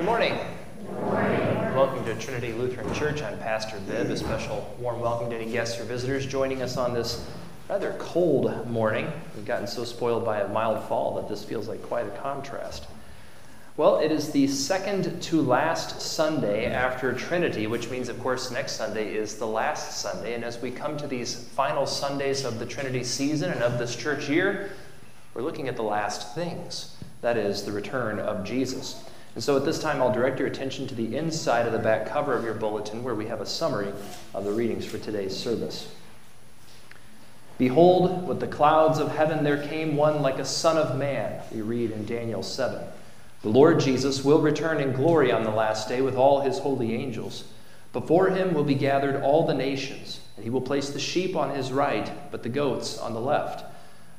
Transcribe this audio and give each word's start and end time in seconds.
Good 0.00 0.06
morning. 0.06 0.38
Welcome 1.76 2.06
to 2.06 2.14
Trinity 2.14 2.54
Lutheran 2.54 2.90
Church. 2.94 3.20
I'm 3.20 3.38
Pastor 3.38 3.78
Bibb. 3.86 4.08
A 4.08 4.16
special 4.16 4.74
warm 4.80 4.98
welcome 4.98 5.28
to 5.28 5.36
any 5.36 5.52
guests 5.52 5.78
or 5.78 5.84
visitors 5.84 6.24
joining 6.24 6.62
us 6.62 6.78
on 6.78 6.94
this 6.94 7.28
rather 7.68 7.94
cold 7.98 8.66
morning. 8.66 9.12
We've 9.36 9.44
gotten 9.44 9.66
so 9.66 9.84
spoiled 9.84 10.24
by 10.24 10.40
a 10.40 10.48
mild 10.48 10.82
fall 10.88 11.16
that 11.16 11.28
this 11.28 11.44
feels 11.44 11.68
like 11.68 11.82
quite 11.82 12.06
a 12.06 12.16
contrast. 12.16 12.86
Well, 13.76 13.98
it 13.98 14.10
is 14.10 14.32
the 14.32 14.48
second 14.48 15.20
to 15.20 15.42
last 15.42 16.00
Sunday 16.00 16.64
after 16.64 17.12
Trinity, 17.12 17.66
which 17.66 17.90
means, 17.90 18.08
of 18.08 18.18
course, 18.20 18.50
next 18.50 18.76
Sunday 18.76 19.14
is 19.14 19.36
the 19.36 19.46
last 19.46 20.00
Sunday. 20.00 20.32
And 20.32 20.44
as 20.44 20.62
we 20.62 20.70
come 20.70 20.96
to 20.96 21.06
these 21.06 21.34
final 21.34 21.84
Sundays 21.84 22.46
of 22.46 22.58
the 22.58 22.64
Trinity 22.64 23.04
season 23.04 23.52
and 23.52 23.62
of 23.62 23.78
this 23.78 23.94
church 23.94 24.30
year, 24.30 24.70
we're 25.34 25.42
looking 25.42 25.68
at 25.68 25.76
the 25.76 25.82
last 25.82 26.34
things 26.34 26.96
that 27.20 27.36
is, 27.36 27.64
the 27.64 27.72
return 27.72 28.18
of 28.18 28.44
Jesus. 28.44 29.04
And 29.34 29.44
so 29.44 29.56
at 29.56 29.64
this 29.64 29.80
time, 29.80 30.02
I'll 30.02 30.12
direct 30.12 30.38
your 30.38 30.48
attention 30.48 30.86
to 30.88 30.94
the 30.94 31.16
inside 31.16 31.66
of 31.66 31.72
the 31.72 31.78
back 31.78 32.06
cover 32.06 32.34
of 32.34 32.44
your 32.44 32.54
bulletin 32.54 33.04
where 33.04 33.14
we 33.14 33.26
have 33.26 33.40
a 33.40 33.46
summary 33.46 33.92
of 34.34 34.44
the 34.44 34.52
readings 34.52 34.84
for 34.84 34.98
today's 34.98 35.36
service. 35.36 35.92
Behold, 37.58 38.26
with 38.26 38.40
the 38.40 38.46
clouds 38.46 38.98
of 38.98 39.14
heaven 39.14 39.44
there 39.44 39.62
came 39.68 39.94
one 39.94 40.22
like 40.22 40.38
a 40.38 40.44
son 40.44 40.78
of 40.78 40.96
man, 40.96 41.42
we 41.52 41.60
read 41.60 41.90
in 41.90 42.06
Daniel 42.06 42.42
7. 42.42 42.82
The 43.42 43.48
Lord 43.48 43.80
Jesus 43.80 44.24
will 44.24 44.40
return 44.40 44.80
in 44.80 44.92
glory 44.92 45.30
on 45.30 45.44
the 45.44 45.50
last 45.50 45.88
day 45.88 46.00
with 46.00 46.16
all 46.16 46.40
his 46.40 46.58
holy 46.58 46.94
angels. 46.94 47.44
Before 47.92 48.30
him 48.30 48.54
will 48.54 48.64
be 48.64 48.74
gathered 48.74 49.22
all 49.22 49.46
the 49.46 49.54
nations, 49.54 50.20
and 50.36 50.44
he 50.44 50.50
will 50.50 50.60
place 50.60 50.90
the 50.90 50.98
sheep 50.98 51.36
on 51.36 51.54
his 51.54 51.72
right, 51.72 52.10
but 52.30 52.42
the 52.42 52.48
goats 52.48 52.98
on 52.98 53.14
the 53.14 53.20
left. 53.20 53.64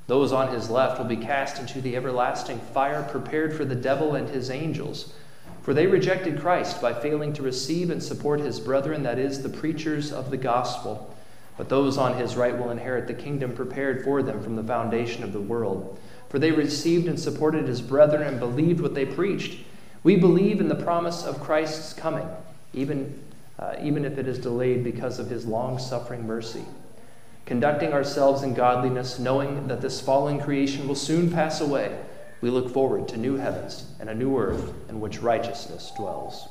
Those 0.07 0.31
on 0.31 0.53
his 0.53 0.69
left 0.69 0.97
will 0.97 1.05
be 1.05 1.17
cast 1.17 1.59
into 1.59 1.81
the 1.81 1.95
everlasting 1.95 2.59
fire 2.59 3.03
prepared 3.03 3.53
for 3.53 3.65
the 3.65 3.75
devil 3.75 4.15
and 4.15 4.29
his 4.29 4.49
angels. 4.49 5.13
For 5.61 5.73
they 5.73 5.87
rejected 5.87 6.39
Christ 6.39 6.81
by 6.81 6.93
failing 6.93 7.33
to 7.33 7.43
receive 7.43 7.89
and 7.89 8.01
support 8.01 8.39
his 8.39 8.59
brethren, 8.59 9.03
that 9.03 9.19
is, 9.19 9.43
the 9.43 9.49
preachers 9.49 10.11
of 10.11 10.31
the 10.31 10.37
gospel. 10.37 11.15
But 11.57 11.69
those 11.69 11.97
on 11.97 12.17
his 12.17 12.35
right 12.35 12.57
will 12.57 12.71
inherit 12.71 13.07
the 13.07 13.13
kingdom 13.13 13.53
prepared 13.53 14.03
for 14.03 14.23
them 14.23 14.41
from 14.41 14.55
the 14.55 14.63
foundation 14.63 15.23
of 15.23 15.33
the 15.33 15.41
world 15.41 15.99
for 16.31 16.39
they 16.39 16.53
received 16.53 17.09
and 17.09 17.19
supported 17.19 17.67
his 17.67 17.81
brethren 17.81 18.25
and 18.25 18.39
believed 18.39 18.79
what 18.79 18.95
they 18.95 19.05
preached. 19.05 19.59
We 20.01 20.15
believe 20.15 20.61
in 20.61 20.69
the 20.69 20.75
promise 20.75 21.25
of 21.25 21.41
Christ's 21.41 21.91
coming, 21.91 22.25
even, 22.73 23.21
uh, 23.59 23.75
even 23.81 24.05
if 24.05 24.17
it 24.17 24.29
is 24.29 24.39
delayed 24.39 24.81
because 24.81 25.19
of 25.19 25.29
his 25.29 25.45
long 25.45 25.77
suffering 25.77 26.25
mercy. 26.25 26.63
Conducting 27.45 27.93
ourselves 27.93 28.43
in 28.43 28.53
godliness, 28.53 29.19
knowing 29.19 29.67
that 29.67 29.81
this 29.81 29.99
fallen 29.99 30.39
creation 30.39 30.87
will 30.87 30.95
soon 30.95 31.31
pass 31.31 31.59
away, 31.59 31.99
we 32.41 32.49
look 32.49 32.71
forward 32.71 33.07
to 33.09 33.17
new 33.17 33.37
heavens 33.37 33.85
and 33.99 34.09
a 34.09 34.15
new 34.15 34.37
earth 34.37 34.73
in 34.89 34.99
which 34.99 35.21
righteousness 35.21 35.91
dwells. 35.95 36.47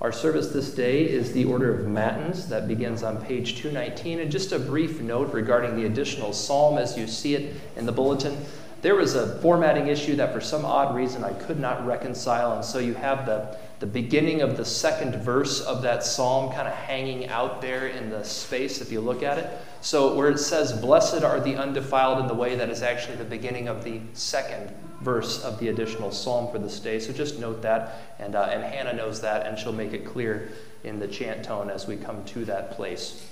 Our 0.00 0.12
service 0.12 0.48
this 0.48 0.74
day 0.74 1.04
is 1.04 1.32
the 1.32 1.44
order 1.44 1.74
of 1.74 1.86
Matins 1.86 2.48
that 2.48 2.68
begins 2.68 3.02
on 3.02 3.24
page 3.24 3.56
219. 3.56 4.20
And 4.20 4.30
just 4.30 4.52
a 4.52 4.58
brief 4.58 5.00
note 5.00 5.32
regarding 5.32 5.76
the 5.76 5.86
additional 5.86 6.32
psalm 6.32 6.78
as 6.78 6.98
you 6.98 7.06
see 7.06 7.34
it 7.34 7.56
in 7.76 7.86
the 7.86 7.92
bulletin. 7.92 8.36
There 8.82 8.96
was 8.96 9.14
a 9.14 9.38
formatting 9.40 9.86
issue 9.86 10.14
that 10.16 10.34
for 10.34 10.42
some 10.42 10.66
odd 10.66 10.94
reason 10.94 11.24
I 11.24 11.32
could 11.32 11.58
not 11.58 11.86
reconcile, 11.86 12.52
and 12.52 12.62
so 12.62 12.78
you 12.80 12.92
have 12.92 13.24
the, 13.24 13.56
the 13.84 13.90
beginning 13.90 14.40
of 14.40 14.56
the 14.56 14.64
second 14.64 15.14
verse 15.22 15.60
of 15.60 15.82
that 15.82 16.02
psalm 16.02 16.50
kind 16.54 16.66
of 16.66 16.72
hanging 16.72 17.28
out 17.28 17.60
there 17.60 17.88
in 17.88 18.08
the 18.08 18.24
space 18.24 18.80
if 18.80 18.90
you 18.90 18.98
look 18.98 19.22
at 19.22 19.36
it. 19.36 19.60
So, 19.82 20.14
where 20.14 20.30
it 20.30 20.38
says, 20.38 20.72
Blessed 20.72 21.22
are 21.22 21.38
the 21.38 21.56
undefiled 21.56 22.20
in 22.20 22.26
the 22.26 22.32
way, 22.32 22.56
that 22.56 22.70
is 22.70 22.80
actually 22.80 23.16
the 23.16 23.26
beginning 23.26 23.68
of 23.68 23.84
the 23.84 24.00
second 24.14 24.74
verse 25.02 25.44
of 25.44 25.58
the 25.58 25.68
additional 25.68 26.12
psalm 26.12 26.50
for 26.50 26.58
this 26.58 26.80
day. 26.80 26.98
So, 26.98 27.12
just 27.12 27.38
note 27.38 27.60
that. 27.60 28.00
And, 28.18 28.34
uh, 28.34 28.48
and 28.50 28.64
Hannah 28.64 28.94
knows 28.94 29.20
that, 29.20 29.46
and 29.46 29.58
she'll 29.58 29.74
make 29.74 29.92
it 29.92 30.06
clear 30.06 30.50
in 30.82 30.98
the 30.98 31.06
chant 31.06 31.44
tone 31.44 31.68
as 31.68 31.86
we 31.86 31.98
come 31.98 32.24
to 32.24 32.46
that 32.46 32.70
place. 32.70 33.28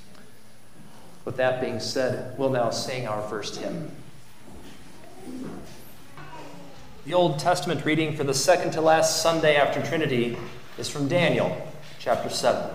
With 1.25 1.39
that 1.39 1.63
being 1.63 1.81
said, 1.81 2.39
we'll 2.39 2.51
now 2.51 2.69
sing 2.69 3.09
our 3.09 3.27
first 3.27 3.57
hymn. 3.57 3.91
The 7.05 7.15
Old 7.15 7.41
Testament 7.41 7.85
reading 7.85 8.15
for 8.15 8.23
the 8.23 8.33
second 8.33 8.71
to 8.75 8.81
last 8.81 9.23
Sunday 9.23 9.57
after 9.57 9.83
Trinity 9.83 10.37
is 10.79 10.89
from 10.89 11.09
Daniel 11.09 11.67
chapter 11.99 12.31
7. 12.31 12.71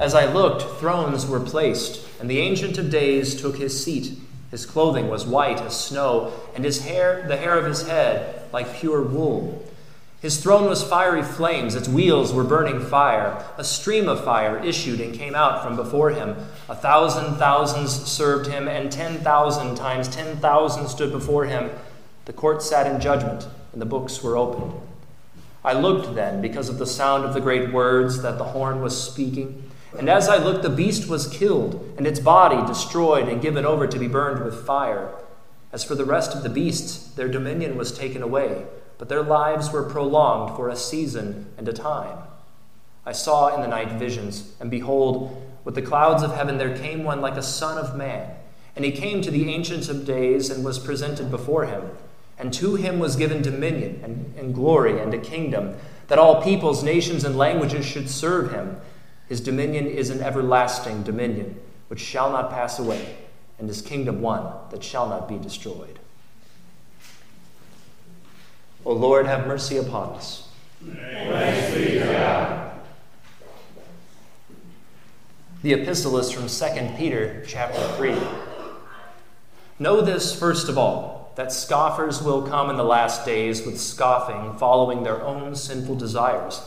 As 0.00 0.16
I 0.16 0.24
looked, 0.32 0.80
thrones 0.80 1.28
were 1.28 1.38
placed, 1.38 2.04
and 2.18 2.28
the 2.28 2.40
Ancient 2.40 2.76
of 2.76 2.90
Days 2.90 3.40
took 3.40 3.56
his 3.56 3.84
seat. 3.84 4.18
His 4.50 4.66
clothing 4.66 5.08
was 5.08 5.24
white 5.24 5.60
as 5.60 5.78
snow, 5.78 6.32
and 6.56 6.64
his 6.64 6.84
hair, 6.84 7.24
the 7.28 7.36
hair 7.36 7.56
of 7.56 7.66
his 7.66 7.86
head, 7.86 8.42
like 8.52 8.74
pure 8.74 9.00
wool. 9.00 9.64
His 10.20 10.42
throne 10.42 10.68
was 10.68 10.82
fiery 10.82 11.22
flames, 11.22 11.76
its 11.76 11.88
wheels 11.88 12.32
were 12.32 12.42
burning 12.42 12.80
fire. 12.80 13.44
A 13.58 13.64
stream 13.64 14.08
of 14.08 14.24
fire 14.24 14.58
issued 14.58 15.00
and 15.00 15.14
came 15.14 15.36
out 15.36 15.62
from 15.62 15.76
before 15.76 16.10
him. 16.10 16.34
A 16.68 16.74
thousand 16.74 17.36
thousands 17.36 17.92
served 17.92 18.48
him, 18.48 18.66
and 18.66 18.90
ten 18.90 19.18
thousand 19.20 19.76
times 19.76 20.08
ten 20.08 20.36
thousand 20.38 20.88
stood 20.88 21.12
before 21.12 21.44
him. 21.44 21.70
The 22.24 22.32
court 22.32 22.62
sat 22.62 22.86
in 22.86 23.00
judgment, 23.00 23.48
and 23.72 23.80
the 23.80 23.86
books 23.86 24.22
were 24.22 24.36
opened. 24.36 24.72
I 25.64 25.74
looked 25.74 26.14
then, 26.14 26.40
because 26.40 26.68
of 26.68 26.78
the 26.78 26.86
sound 26.86 27.24
of 27.24 27.34
the 27.34 27.40
great 27.40 27.72
words 27.72 28.22
that 28.22 28.38
the 28.38 28.44
horn 28.44 28.80
was 28.80 29.02
speaking. 29.02 29.70
And 29.98 30.08
as 30.08 30.28
I 30.28 30.36
looked, 30.36 30.62
the 30.62 30.70
beast 30.70 31.08
was 31.08 31.26
killed, 31.26 31.94
and 31.98 32.06
its 32.06 32.20
body 32.20 32.64
destroyed 32.66 33.28
and 33.28 33.42
given 33.42 33.66
over 33.66 33.86
to 33.86 33.98
be 33.98 34.08
burned 34.08 34.44
with 34.44 34.66
fire. 34.66 35.12
As 35.72 35.84
for 35.84 35.94
the 35.94 36.04
rest 36.04 36.34
of 36.34 36.42
the 36.42 36.48
beasts, 36.48 37.08
their 37.14 37.28
dominion 37.28 37.76
was 37.76 37.92
taken 37.92 38.22
away, 38.22 38.66
but 38.98 39.08
their 39.08 39.22
lives 39.22 39.70
were 39.72 39.82
prolonged 39.82 40.56
for 40.56 40.68
a 40.68 40.76
season 40.76 41.46
and 41.56 41.68
a 41.68 41.72
time. 41.72 42.18
I 43.04 43.12
saw 43.12 43.54
in 43.54 43.60
the 43.60 43.68
night 43.68 43.92
visions, 43.92 44.54
and 44.60 44.70
behold, 44.70 45.36
with 45.64 45.74
the 45.74 45.82
clouds 45.82 46.22
of 46.22 46.34
heaven 46.34 46.58
there 46.58 46.76
came 46.76 47.04
one 47.04 47.20
like 47.20 47.36
a 47.36 47.42
son 47.42 47.78
of 47.78 47.96
man. 47.96 48.34
And 48.76 48.84
he 48.84 48.92
came 48.92 49.20
to 49.22 49.30
the 49.30 49.52
ancients 49.52 49.88
of 49.88 50.06
Days 50.06 50.48
and 50.48 50.64
was 50.64 50.78
presented 50.78 51.30
before 51.30 51.66
him. 51.66 51.90
And 52.40 52.54
to 52.54 52.74
him 52.74 52.98
was 52.98 53.16
given 53.16 53.42
dominion 53.42 54.00
and, 54.02 54.34
and 54.38 54.54
glory 54.54 54.98
and 54.98 55.12
a 55.12 55.18
kingdom, 55.18 55.76
that 56.08 56.18
all 56.18 56.42
peoples, 56.42 56.82
nations, 56.82 57.22
and 57.22 57.36
languages 57.36 57.84
should 57.84 58.08
serve 58.08 58.50
him. 58.50 58.80
His 59.28 59.42
dominion 59.42 59.86
is 59.86 60.08
an 60.08 60.22
everlasting 60.22 61.02
dominion, 61.02 61.60
which 61.88 62.00
shall 62.00 62.32
not 62.32 62.50
pass 62.50 62.78
away, 62.78 63.14
and 63.58 63.68
his 63.68 63.82
kingdom 63.82 64.22
one 64.22 64.50
that 64.70 64.82
shall 64.82 65.06
not 65.06 65.28
be 65.28 65.36
destroyed. 65.36 65.98
O 68.86 68.94
Lord, 68.94 69.26
have 69.26 69.46
mercy 69.46 69.76
upon 69.76 70.14
us. 70.14 70.48
The 75.62 75.74
epistle 75.74 76.16
is 76.16 76.32
from 76.32 76.48
2 76.48 76.94
Peter 76.96 77.44
chapter 77.46 77.86
3. 77.98 78.16
Know 79.78 80.00
this 80.00 80.34
first 80.34 80.70
of 80.70 80.78
all, 80.78 81.19
that 81.36 81.52
scoffers 81.52 82.22
will 82.22 82.42
come 82.42 82.70
in 82.70 82.76
the 82.76 82.84
last 82.84 83.24
days 83.24 83.64
with 83.64 83.80
scoffing, 83.80 84.58
following 84.58 85.02
their 85.02 85.22
own 85.22 85.54
sinful 85.54 85.96
desires. 85.96 86.62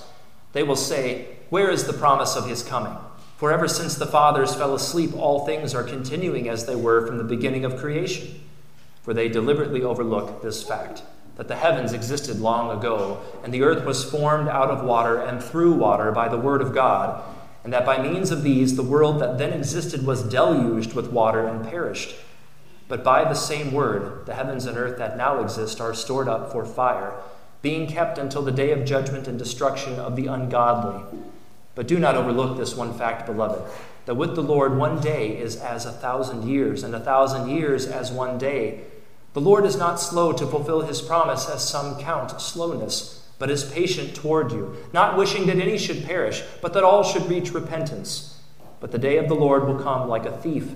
They 0.54 0.64
will 0.64 0.76
say, 0.76 1.28
where 1.50 1.70
is 1.70 1.86
the 1.86 1.94
promise 1.94 2.36
of 2.36 2.48
his 2.48 2.64
coming? 2.64 2.98
For 3.38 3.52
ever 3.52 3.68
since 3.68 3.96
the 3.96 4.08
fathers 4.08 4.56
fell 4.56 4.74
asleep, 4.74 5.16
all 5.16 5.46
things 5.46 5.76
are 5.76 5.84
continuing 5.84 6.48
as 6.48 6.66
they 6.66 6.76
were 6.76 7.06
from 7.06 7.18
the 7.18 7.24
beginning 7.24 7.66
of 7.66 7.78
creation. 7.78 8.42
For 9.02 9.14
they 9.14 9.28
deliberately 9.28 9.84
overlook 9.84 10.42
this 10.42 10.64
fact 10.64 11.04
that 11.36 11.48
the 11.48 11.56
heavens 11.56 11.94
existed 11.94 12.40
long 12.40 12.78
ago, 12.78 13.20
and 13.44 13.54
the 13.54 13.64
earth 13.64 13.84
was 13.86 14.10
formed 14.10 14.48
out 14.48 14.70
of 14.70 14.86
water 14.86 15.18
and 15.18 15.44
through 15.44 15.74
water 15.74 16.12
by 16.12 16.30
the 16.30 16.38
word 16.38 16.62
of 16.62 16.74
God, 16.74 17.24
and 17.64 17.74
that 17.74 17.86
by 17.86 18.02
means 18.02 18.30
of 18.32 18.44
these 18.44 18.76
the 18.76 18.84
world 18.84 19.20
that 19.20 19.38
then 19.38 19.52
existed 19.52 20.06
was 20.06 20.24
deluged 20.24 20.94
with 20.94 21.12
water 21.12 21.48
and 21.48 21.68
perished. 21.68 22.16
But 22.88 23.04
by 23.04 23.24
the 23.24 23.34
same 23.34 23.72
word, 23.72 24.26
the 24.26 24.34
heavens 24.34 24.66
and 24.66 24.78
earth 24.78 24.98
that 24.98 25.18
now 25.18 25.42
exist 25.42 25.80
are 25.80 25.94
stored 25.94 26.28
up 26.28 26.52
for 26.52 26.66
fire, 26.66 27.14
being 27.62 27.88
kept 27.88 28.18
until 28.18 28.42
the 28.42 28.52
day 28.52 28.72
of 28.72 28.86
judgment 28.86 29.28
and 29.28 29.40
destruction 29.40 30.00
of 30.00 30.16
the 30.16 30.28
ungodly. 30.28 31.02
But 31.76 31.88
do 31.88 31.98
not 31.98 32.16
overlook 32.16 32.58
this 32.58 32.76
one 32.76 32.94
fact, 32.94 33.26
beloved, 33.26 33.62
that 34.06 34.16
with 34.16 34.36
the 34.36 34.44
Lord 34.44 34.78
one 34.78 35.00
day 35.00 35.38
is 35.38 35.56
as 35.56 35.86
a 35.86 35.92
thousand 35.92 36.48
years, 36.48 36.84
and 36.84 36.94
a 36.94 37.00
thousand 37.00 37.50
years 37.50 37.86
as 37.86 38.12
one 38.12 38.38
day. 38.38 38.82
The 39.34 39.42
Lord 39.42 39.66
is 39.66 39.78
not 39.78 40.00
slow 40.00 40.34
to 40.34 40.46
fulfill 40.46 40.82
his 40.82 41.02
promise, 41.02 41.50
as 41.50 41.68
some 41.68 42.00
count 42.00 42.40
slowness, 42.40 43.28
but 43.40 43.50
is 43.50 43.64
patient 43.64 44.14
toward 44.14 44.52
you, 44.52 44.76
not 44.92 45.18
wishing 45.18 45.48
that 45.48 45.58
any 45.58 45.78
should 45.78 46.06
perish, 46.06 46.44
but 46.62 46.74
that 46.74 46.84
all 46.84 47.04
should 47.04 47.26
reach 47.28 47.54
repentance. 47.54 48.42
But 48.80 48.92
the 48.92 49.00
day 49.00 49.18
of 49.18 49.30
the 49.30 49.36
Lord 49.36 49.66
will 49.66 49.80
come 49.80 50.08
like 50.08 50.26
a 50.26 50.38
thief, 50.38 50.76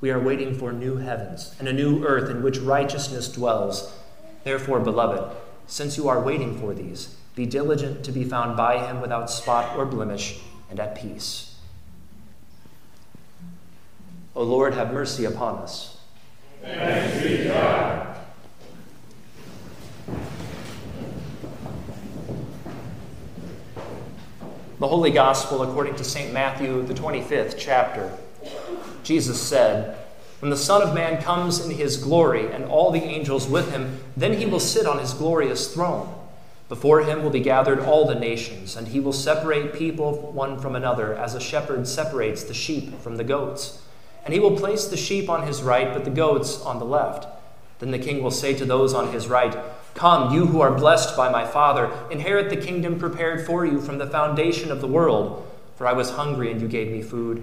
we 0.00 0.10
are 0.10 0.20
waiting 0.20 0.54
for 0.54 0.72
new 0.72 0.96
heavens 0.96 1.54
and 1.58 1.66
a 1.66 1.72
new 1.72 2.04
earth 2.04 2.30
in 2.30 2.42
which 2.42 2.58
righteousness 2.58 3.28
dwells. 3.28 3.92
Therefore, 4.44 4.80
beloved, 4.80 5.36
since 5.66 5.96
you 5.96 6.08
are 6.08 6.20
waiting 6.20 6.58
for 6.58 6.72
these, 6.72 7.16
be 7.34 7.46
diligent 7.46 8.04
to 8.04 8.12
be 8.12 8.24
found 8.24 8.56
by 8.56 8.86
him 8.86 9.00
without 9.00 9.30
spot 9.30 9.76
or 9.76 9.84
blemish 9.84 10.40
and 10.70 10.78
at 10.78 10.94
peace. 10.94 11.56
O 14.34 14.42
Lord, 14.42 14.74
have 14.74 14.92
mercy 14.92 15.24
upon 15.24 15.58
us. 15.58 15.98
Thanks 16.62 17.22
be 17.22 17.44
God. 17.44 18.16
The 24.78 24.86
Holy 24.86 25.10
Gospel 25.10 25.62
according 25.62 25.96
to 25.96 26.04
St. 26.04 26.32
Matthew, 26.32 26.84
the 26.84 26.94
25th 26.94 27.56
chapter. 27.58 28.16
Jesus 29.08 29.40
said, 29.40 29.96
When 30.40 30.50
the 30.50 30.56
Son 30.58 30.82
of 30.82 30.92
Man 30.92 31.22
comes 31.22 31.64
in 31.64 31.70
his 31.70 31.96
glory 31.96 32.52
and 32.52 32.66
all 32.66 32.90
the 32.90 33.02
angels 33.02 33.48
with 33.48 33.70
him, 33.70 34.00
then 34.14 34.34
he 34.34 34.44
will 34.44 34.60
sit 34.60 34.86
on 34.86 34.98
his 34.98 35.14
glorious 35.14 35.72
throne. 35.72 36.14
Before 36.68 37.00
him 37.00 37.22
will 37.22 37.30
be 37.30 37.40
gathered 37.40 37.80
all 37.80 38.06
the 38.06 38.14
nations, 38.14 38.76
and 38.76 38.88
he 38.88 39.00
will 39.00 39.14
separate 39.14 39.72
people 39.72 40.30
one 40.32 40.60
from 40.60 40.76
another, 40.76 41.14
as 41.14 41.34
a 41.34 41.40
shepherd 41.40 41.88
separates 41.88 42.44
the 42.44 42.52
sheep 42.52 43.00
from 43.00 43.16
the 43.16 43.24
goats. 43.24 43.80
And 44.26 44.34
he 44.34 44.40
will 44.40 44.58
place 44.58 44.84
the 44.84 44.98
sheep 44.98 45.30
on 45.30 45.46
his 45.46 45.62
right, 45.62 45.94
but 45.94 46.04
the 46.04 46.10
goats 46.10 46.60
on 46.60 46.78
the 46.78 46.84
left. 46.84 47.26
Then 47.78 47.92
the 47.92 47.98
king 47.98 48.22
will 48.22 48.30
say 48.30 48.52
to 48.58 48.66
those 48.66 48.92
on 48.92 49.14
his 49.14 49.26
right, 49.26 49.56
Come, 49.94 50.34
you 50.34 50.44
who 50.44 50.60
are 50.60 50.76
blessed 50.76 51.16
by 51.16 51.32
my 51.32 51.46
Father, 51.46 51.90
inherit 52.10 52.50
the 52.50 52.58
kingdom 52.58 52.98
prepared 52.98 53.46
for 53.46 53.64
you 53.64 53.80
from 53.80 53.96
the 53.96 54.06
foundation 54.06 54.70
of 54.70 54.82
the 54.82 54.86
world. 54.86 55.50
For 55.76 55.86
I 55.86 55.94
was 55.94 56.10
hungry, 56.10 56.52
and 56.52 56.60
you 56.60 56.68
gave 56.68 56.92
me 56.92 57.00
food. 57.00 57.42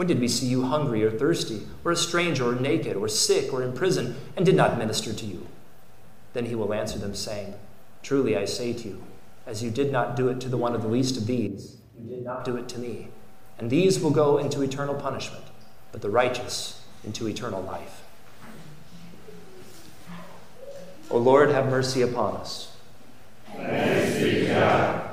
when 0.00 0.06
did 0.06 0.18
we 0.18 0.28
see 0.28 0.46
you 0.46 0.62
hungry 0.62 1.04
or 1.04 1.10
thirsty, 1.10 1.60
or 1.84 1.92
a 1.92 1.96
stranger, 1.96 2.48
or 2.48 2.54
naked, 2.54 2.96
or 2.96 3.06
sick, 3.06 3.52
or 3.52 3.62
in 3.62 3.70
prison, 3.70 4.16
and 4.34 4.46
did 4.46 4.54
not 4.54 4.78
minister 4.78 5.12
to 5.12 5.26
you? 5.26 5.46
Then 6.32 6.46
he 6.46 6.54
will 6.54 6.72
answer 6.72 6.98
them, 6.98 7.14
saying, 7.14 7.52
Truly 8.02 8.34
I 8.34 8.46
say 8.46 8.72
to 8.72 8.88
you, 8.88 9.04
as 9.46 9.62
you 9.62 9.70
did 9.70 9.92
not 9.92 10.16
do 10.16 10.28
it 10.28 10.40
to 10.40 10.48
the 10.48 10.56
one 10.56 10.74
of 10.74 10.80
the 10.80 10.88
least 10.88 11.18
of 11.18 11.26
these, 11.26 11.76
you 11.98 12.08
did 12.08 12.24
not 12.24 12.46
do 12.46 12.56
it 12.56 12.66
to 12.70 12.78
me. 12.78 13.08
And 13.58 13.68
these 13.68 14.00
will 14.00 14.10
go 14.10 14.38
into 14.38 14.62
eternal 14.62 14.94
punishment, 14.94 15.44
but 15.92 16.00
the 16.00 16.08
righteous 16.08 16.82
into 17.04 17.28
eternal 17.28 17.60
life. 17.60 18.02
O 21.10 21.18
Lord, 21.18 21.50
have 21.50 21.66
mercy 21.66 22.00
upon 22.00 22.36
us. 22.36 22.74
Thanks 23.54 24.18
be 24.18 24.46
God. 24.46 25.09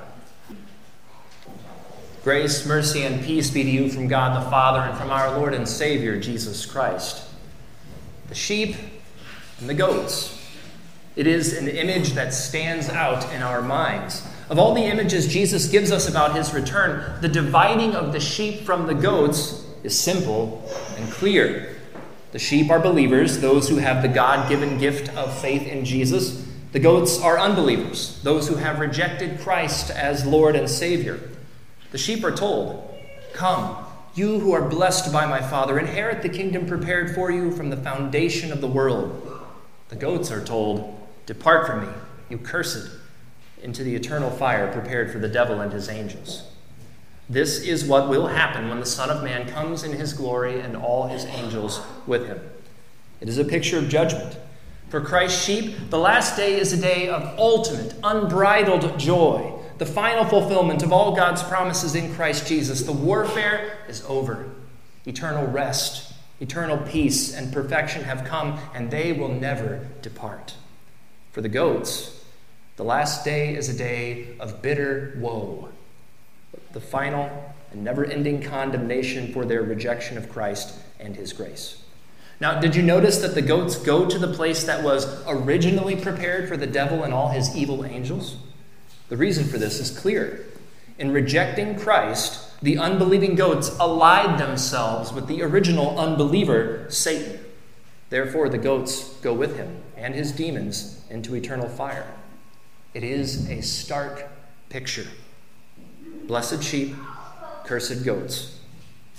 Grace, 2.27 2.65
mercy, 2.65 3.03
and 3.03 3.23
peace 3.23 3.49
be 3.49 3.63
to 3.63 3.69
you 3.69 3.89
from 3.89 4.09
God 4.09 4.35
the 4.35 4.49
Father 4.49 4.81
and 4.81 4.97
from 4.97 5.11
our 5.11 5.39
Lord 5.39 5.53
and 5.53 5.65
Savior, 5.65 6.19
Jesus 6.19 6.65
Christ. 6.65 7.25
The 8.27 8.35
sheep 8.35 8.75
and 9.61 9.69
the 9.69 9.73
goats. 9.73 10.37
It 11.15 11.25
is 11.25 11.57
an 11.57 11.69
image 11.69 12.15
that 12.15 12.33
stands 12.33 12.89
out 12.89 13.31
in 13.31 13.41
our 13.41 13.61
minds. 13.61 14.27
Of 14.49 14.59
all 14.59 14.73
the 14.73 14.83
images 14.83 15.31
Jesus 15.31 15.69
gives 15.69 15.89
us 15.89 16.09
about 16.09 16.35
his 16.35 16.53
return, 16.53 17.21
the 17.21 17.29
dividing 17.29 17.95
of 17.95 18.11
the 18.11 18.19
sheep 18.19 18.63
from 18.65 18.87
the 18.87 18.93
goats 18.93 19.65
is 19.83 19.97
simple 19.97 20.69
and 20.97 21.09
clear. 21.09 21.77
The 22.33 22.39
sheep 22.39 22.69
are 22.69 22.79
believers, 22.81 23.39
those 23.39 23.69
who 23.69 23.77
have 23.77 24.01
the 24.01 24.09
God 24.09 24.49
given 24.49 24.77
gift 24.77 25.15
of 25.15 25.39
faith 25.39 25.65
in 25.65 25.85
Jesus. 25.85 26.45
The 26.73 26.79
goats 26.79 27.21
are 27.21 27.39
unbelievers, 27.39 28.19
those 28.23 28.49
who 28.49 28.55
have 28.55 28.79
rejected 28.81 29.39
Christ 29.39 29.89
as 29.91 30.25
Lord 30.25 30.57
and 30.57 30.69
Savior. 30.69 31.21
The 31.91 31.97
sheep 31.97 32.23
are 32.23 32.35
told, 32.35 32.95
Come, 33.33 33.77
you 34.15 34.39
who 34.39 34.51
are 34.51 34.67
blessed 34.67 35.13
by 35.13 35.25
my 35.25 35.41
Father, 35.41 35.79
inherit 35.79 36.21
the 36.21 36.29
kingdom 36.29 36.65
prepared 36.65 37.13
for 37.13 37.31
you 37.31 37.51
from 37.51 37.69
the 37.69 37.77
foundation 37.77 38.51
of 38.51 38.61
the 38.61 38.67
world. 38.67 39.23
The 39.89 39.95
goats 39.95 40.31
are 40.31 40.43
told, 40.43 40.97
Depart 41.25 41.67
from 41.67 41.81
me, 41.81 41.93
you 42.29 42.37
cursed, 42.37 42.89
into 43.61 43.83
the 43.83 43.95
eternal 43.95 44.29
fire 44.29 44.71
prepared 44.71 45.11
for 45.11 45.19
the 45.19 45.27
devil 45.27 45.61
and 45.61 45.71
his 45.71 45.89
angels. 45.89 46.43
This 47.29 47.59
is 47.59 47.85
what 47.85 48.07
will 48.07 48.27
happen 48.27 48.69
when 48.69 48.79
the 48.79 48.85
Son 48.85 49.09
of 49.09 49.23
Man 49.23 49.47
comes 49.49 49.83
in 49.83 49.91
his 49.91 50.13
glory 50.13 50.59
and 50.61 50.77
all 50.77 51.07
his 51.07 51.25
angels 51.25 51.81
with 52.05 52.27
him. 52.27 52.39
It 53.19 53.27
is 53.27 53.37
a 53.37 53.45
picture 53.45 53.77
of 53.77 53.89
judgment. 53.89 54.37
For 54.89 55.01
Christ's 55.01 55.43
sheep, 55.43 55.89
the 55.89 55.99
last 55.99 56.37
day 56.37 56.57
is 56.57 56.71
a 56.71 56.81
day 56.81 57.09
of 57.09 57.37
ultimate, 57.37 57.95
unbridled 58.03 58.97
joy, 58.97 59.56
the 59.77 59.85
final 59.85 60.25
fulfillment 60.25 60.83
of 60.83 60.91
all 60.91 61.15
God's 61.15 61.43
promises 61.43 61.95
in 61.95 62.13
Christ 62.15 62.47
Jesus. 62.47 62.83
The 62.83 62.91
warfare 62.91 63.77
is 63.87 64.03
over. 64.07 64.49
Eternal 65.05 65.47
rest, 65.47 66.13
eternal 66.39 66.77
peace, 66.77 67.33
and 67.33 67.53
perfection 67.53 68.03
have 68.03 68.25
come, 68.25 68.59
and 68.73 68.91
they 68.91 69.13
will 69.13 69.29
never 69.29 69.87
depart. 70.01 70.55
For 71.31 71.41
the 71.41 71.49
goats, 71.49 72.25
the 72.75 72.83
last 72.83 73.23
day 73.23 73.55
is 73.55 73.69
a 73.69 73.77
day 73.77 74.35
of 74.39 74.61
bitter 74.61 75.17
woe 75.19 75.69
the 76.73 76.81
final 76.81 77.53
and 77.71 77.83
never 77.83 78.05
ending 78.05 78.41
condemnation 78.41 79.33
for 79.33 79.45
their 79.45 79.63
rejection 79.63 80.17
of 80.17 80.29
Christ 80.29 80.77
and 80.99 81.15
his 81.15 81.33
grace. 81.33 81.81
Now, 82.39 82.59
did 82.59 82.75
you 82.75 82.83
notice 82.83 83.17
that 83.19 83.33
the 83.33 83.41
goats 83.41 83.75
go 83.77 84.07
to 84.07 84.19
the 84.19 84.31
place 84.31 84.65
that 84.65 84.83
was 84.83 85.23
originally 85.27 85.95
prepared 85.95 86.47
for 86.47 86.55
the 86.55 86.67
devil 86.67 87.03
and 87.03 87.13
all 87.13 87.29
his 87.29 87.55
evil 87.55 87.83
angels? 87.83 88.37
The 89.09 89.17
reason 89.17 89.45
for 89.45 89.57
this 89.57 89.79
is 89.79 89.97
clear. 89.97 90.45
In 90.99 91.11
rejecting 91.11 91.77
Christ, 91.77 92.61
the 92.61 92.77
unbelieving 92.77 93.35
goats 93.35 93.77
allied 93.79 94.39
themselves 94.39 95.13
with 95.13 95.27
the 95.27 95.41
original 95.43 95.97
unbeliever, 95.99 96.87
Satan. 96.89 97.39
Therefore, 98.09 98.49
the 98.49 98.57
goats 98.57 99.13
go 99.21 99.33
with 99.33 99.57
him 99.57 99.83
and 99.95 100.15
his 100.15 100.31
demons 100.31 101.01
into 101.09 101.35
eternal 101.35 101.69
fire. 101.69 102.07
It 102.93 103.03
is 103.03 103.49
a 103.49 103.61
stark 103.61 104.27
picture 104.69 105.07
blessed 106.27 106.61
sheep, 106.61 106.95
cursed 107.63 108.03
goats. 108.03 108.59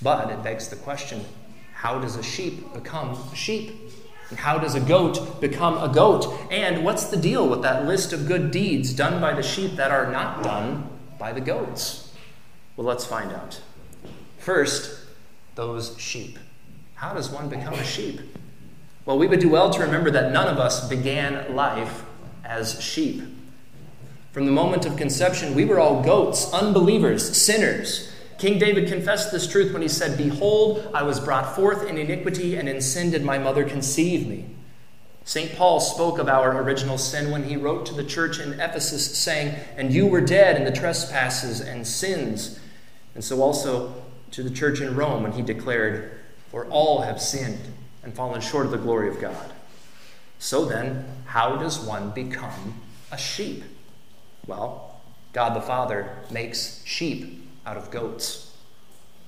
But 0.03 0.31
it 0.31 0.43
begs 0.43 0.69
the 0.69 0.77
question 0.77 1.25
how 1.73 2.01
does 2.01 2.17
a 2.17 2.23
sheep 2.23 2.73
become 2.75 3.11
a 3.11 3.37
sheep? 3.37 3.93
And 4.31 4.39
how 4.39 4.59
does 4.59 4.75
a 4.75 4.81
goat 4.81 5.41
become 5.41 5.79
a 5.79 5.93
goat? 5.93 6.27
And 6.51 6.85
what's 6.85 7.07
the 7.07 7.17
deal 7.17 7.49
with 7.49 7.63
that 7.63 7.87
list 7.87 8.13
of 8.13 8.27
good 8.27 8.51
deeds 8.51 8.93
done 8.93 9.21
by 9.21 9.35
the 9.35 9.43
sheep 9.43 9.77
that 9.77 9.91
are 9.91 10.11
not 10.11 10.43
done 10.43 10.89
by 11.19 11.33
the 11.33 11.41
goats? 11.41 12.13
Well, 12.77 12.87
let's 12.87 13.07
find 13.07 13.33
out. 13.33 13.61
First, 14.39 15.01
those 15.55 15.99
sheep. 15.99 16.39
How 16.95 17.15
does 17.15 17.31
one 17.31 17.49
become 17.49 17.75
a 17.75 17.85
sheep? 17.85 18.21
Well, 19.07 19.19
we 19.19 19.27
would 19.27 19.41
do 19.41 19.49
well 19.49 19.71
to 19.71 19.81
remember 19.81 20.11
that 20.11 20.33
none 20.33 20.49
of 20.49 20.59
us 20.59 20.87
began 20.89 21.55
life 21.55 22.05
as 22.45 22.83
sheep. 22.83 23.23
From 24.33 24.47
the 24.47 24.53
moment 24.53 24.85
of 24.85 24.97
conception, 24.97 25.55
we 25.55 25.65
were 25.65 25.81
all 25.81 26.03
goats, 26.03 26.53
unbelievers, 26.53 27.37
sinners. 27.37 28.13
King 28.39 28.61
David 28.61 28.89
confessed 28.89 29.33
this 29.33 29.49
truth 29.49 29.73
when 29.73 29.83
he 29.83 29.89
said, 29.89 30.17
Behold, 30.17 30.89
I 30.95 31.03
was 31.03 31.19
brought 31.19 31.57
forth 31.57 31.89
in 31.89 31.99
iniquity, 31.99 32.57
and 32.57 32.69
in 32.69 32.81
sin 32.81 33.11
did 33.11 33.25
my 33.25 33.37
mother 33.37 33.65
conceive 33.65 34.29
me. 34.29 34.47
St. 35.25 35.57
Paul 35.57 35.81
spoke 35.81 36.19
of 36.19 36.29
our 36.29 36.63
original 36.63 36.99
sin 36.99 37.33
when 37.33 37.45
he 37.45 37.57
wrote 37.57 37.85
to 37.87 37.95
the 37.95 38.05
church 38.05 38.39
in 38.39 38.55
Ephesus, 38.55 39.19
saying, 39.19 39.57
And 39.77 39.93
you 39.93 40.07
were 40.07 40.21
dead 40.21 40.57
in 40.57 40.65
the 40.65 40.73
trespasses 40.73 41.61
and 41.61 41.85
sins. 41.87 42.61
And 43.15 43.25
so 43.25 43.43
also 43.43 44.03
to 44.31 44.45
the 44.45 44.51
church 44.51 44.81
in 44.81 44.95
Rome 44.95 45.25
when 45.25 45.33
he 45.33 45.43
declared, 45.43 46.21
For 46.51 46.65
all 46.67 47.03
have 47.03 47.21
sinned 47.21 47.61
and 48.05 48.15
fallen 48.15 48.41
short 48.41 48.67
of 48.67 48.73
the 48.73 48.79
glory 48.79 49.09
of 49.09 49.21
God. 49.21 49.53
So 50.39 50.65
then, 50.65 51.05
how 51.27 51.57
does 51.57 51.81
one 51.81 52.11
become 52.11 52.81
a 53.11 53.19
sheep? 53.19 53.65
Well, 54.47 55.01
God 55.33 55.55
the 55.55 55.61
Father 55.61 56.17
makes 56.31 56.83
sheep 56.85 57.48
out 57.69 57.77
of 57.77 57.91
goats. 57.91 58.57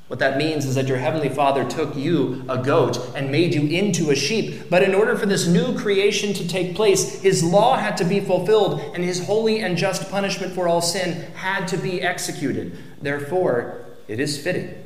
What 0.08 0.18
that 0.20 0.38
means 0.38 0.64
is 0.64 0.74
that 0.74 0.88
your 0.88 0.96
heavenly 0.96 1.28
Father 1.28 1.62
took 1.62 1.94
you, 1.94 2.42
a 2.48 2.56
goat, 2.56 2.98
and 3.14 3.30
made 3.30 3.54
you 3.54 3.68
into 3.68 4.10
a 4.10 4.16
sheep. 4.16 4.70
But 4.70 4.82
in 4.82 4.94
order 4.94 5.14
for 5.14 5.26
this 5.26 5.46
new 5.46 5.78
creation 5.78 6.32
to 6.32 6.48
take 6.48 6.74
place, 6.74 7.20
his 7.20 7.44
law 7.44 7.76
had 7.76 7.98
to 7.98 8.04
be 8.04 8.18
fulfilled, 8.18 8.80
and 8.94 9.04
his 9.04 9.26
holy 9.26 9.60
and 9.60 9.76
just 9.76 10.10
punishment 10.10 10.54
for 10.54 10.66
all 10.66 10.80
sin 10.80 11.30
had 11.34 11.68
to 11.68 11.76
be 11.76 12.00
executed. 12.00 12.78
Therefore, 13.02 13.84
it 14.08 14.18
is 14.18 14.42
fitting 14.42 14.84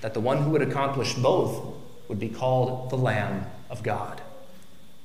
that 0.00 0.14
the 0.14 0.20
one 0.20 0.38
who 0.38 0.50
would 0.50 0.62
accomplish 0.62 1.12
both 1.12 1.62
would 2.08 2.18
be 2.18 2.30
called 2.30 2.88
the 2.88 2.96
Lamb 2.96 3.44
of 3.68 3.82
God. 3.82 4.22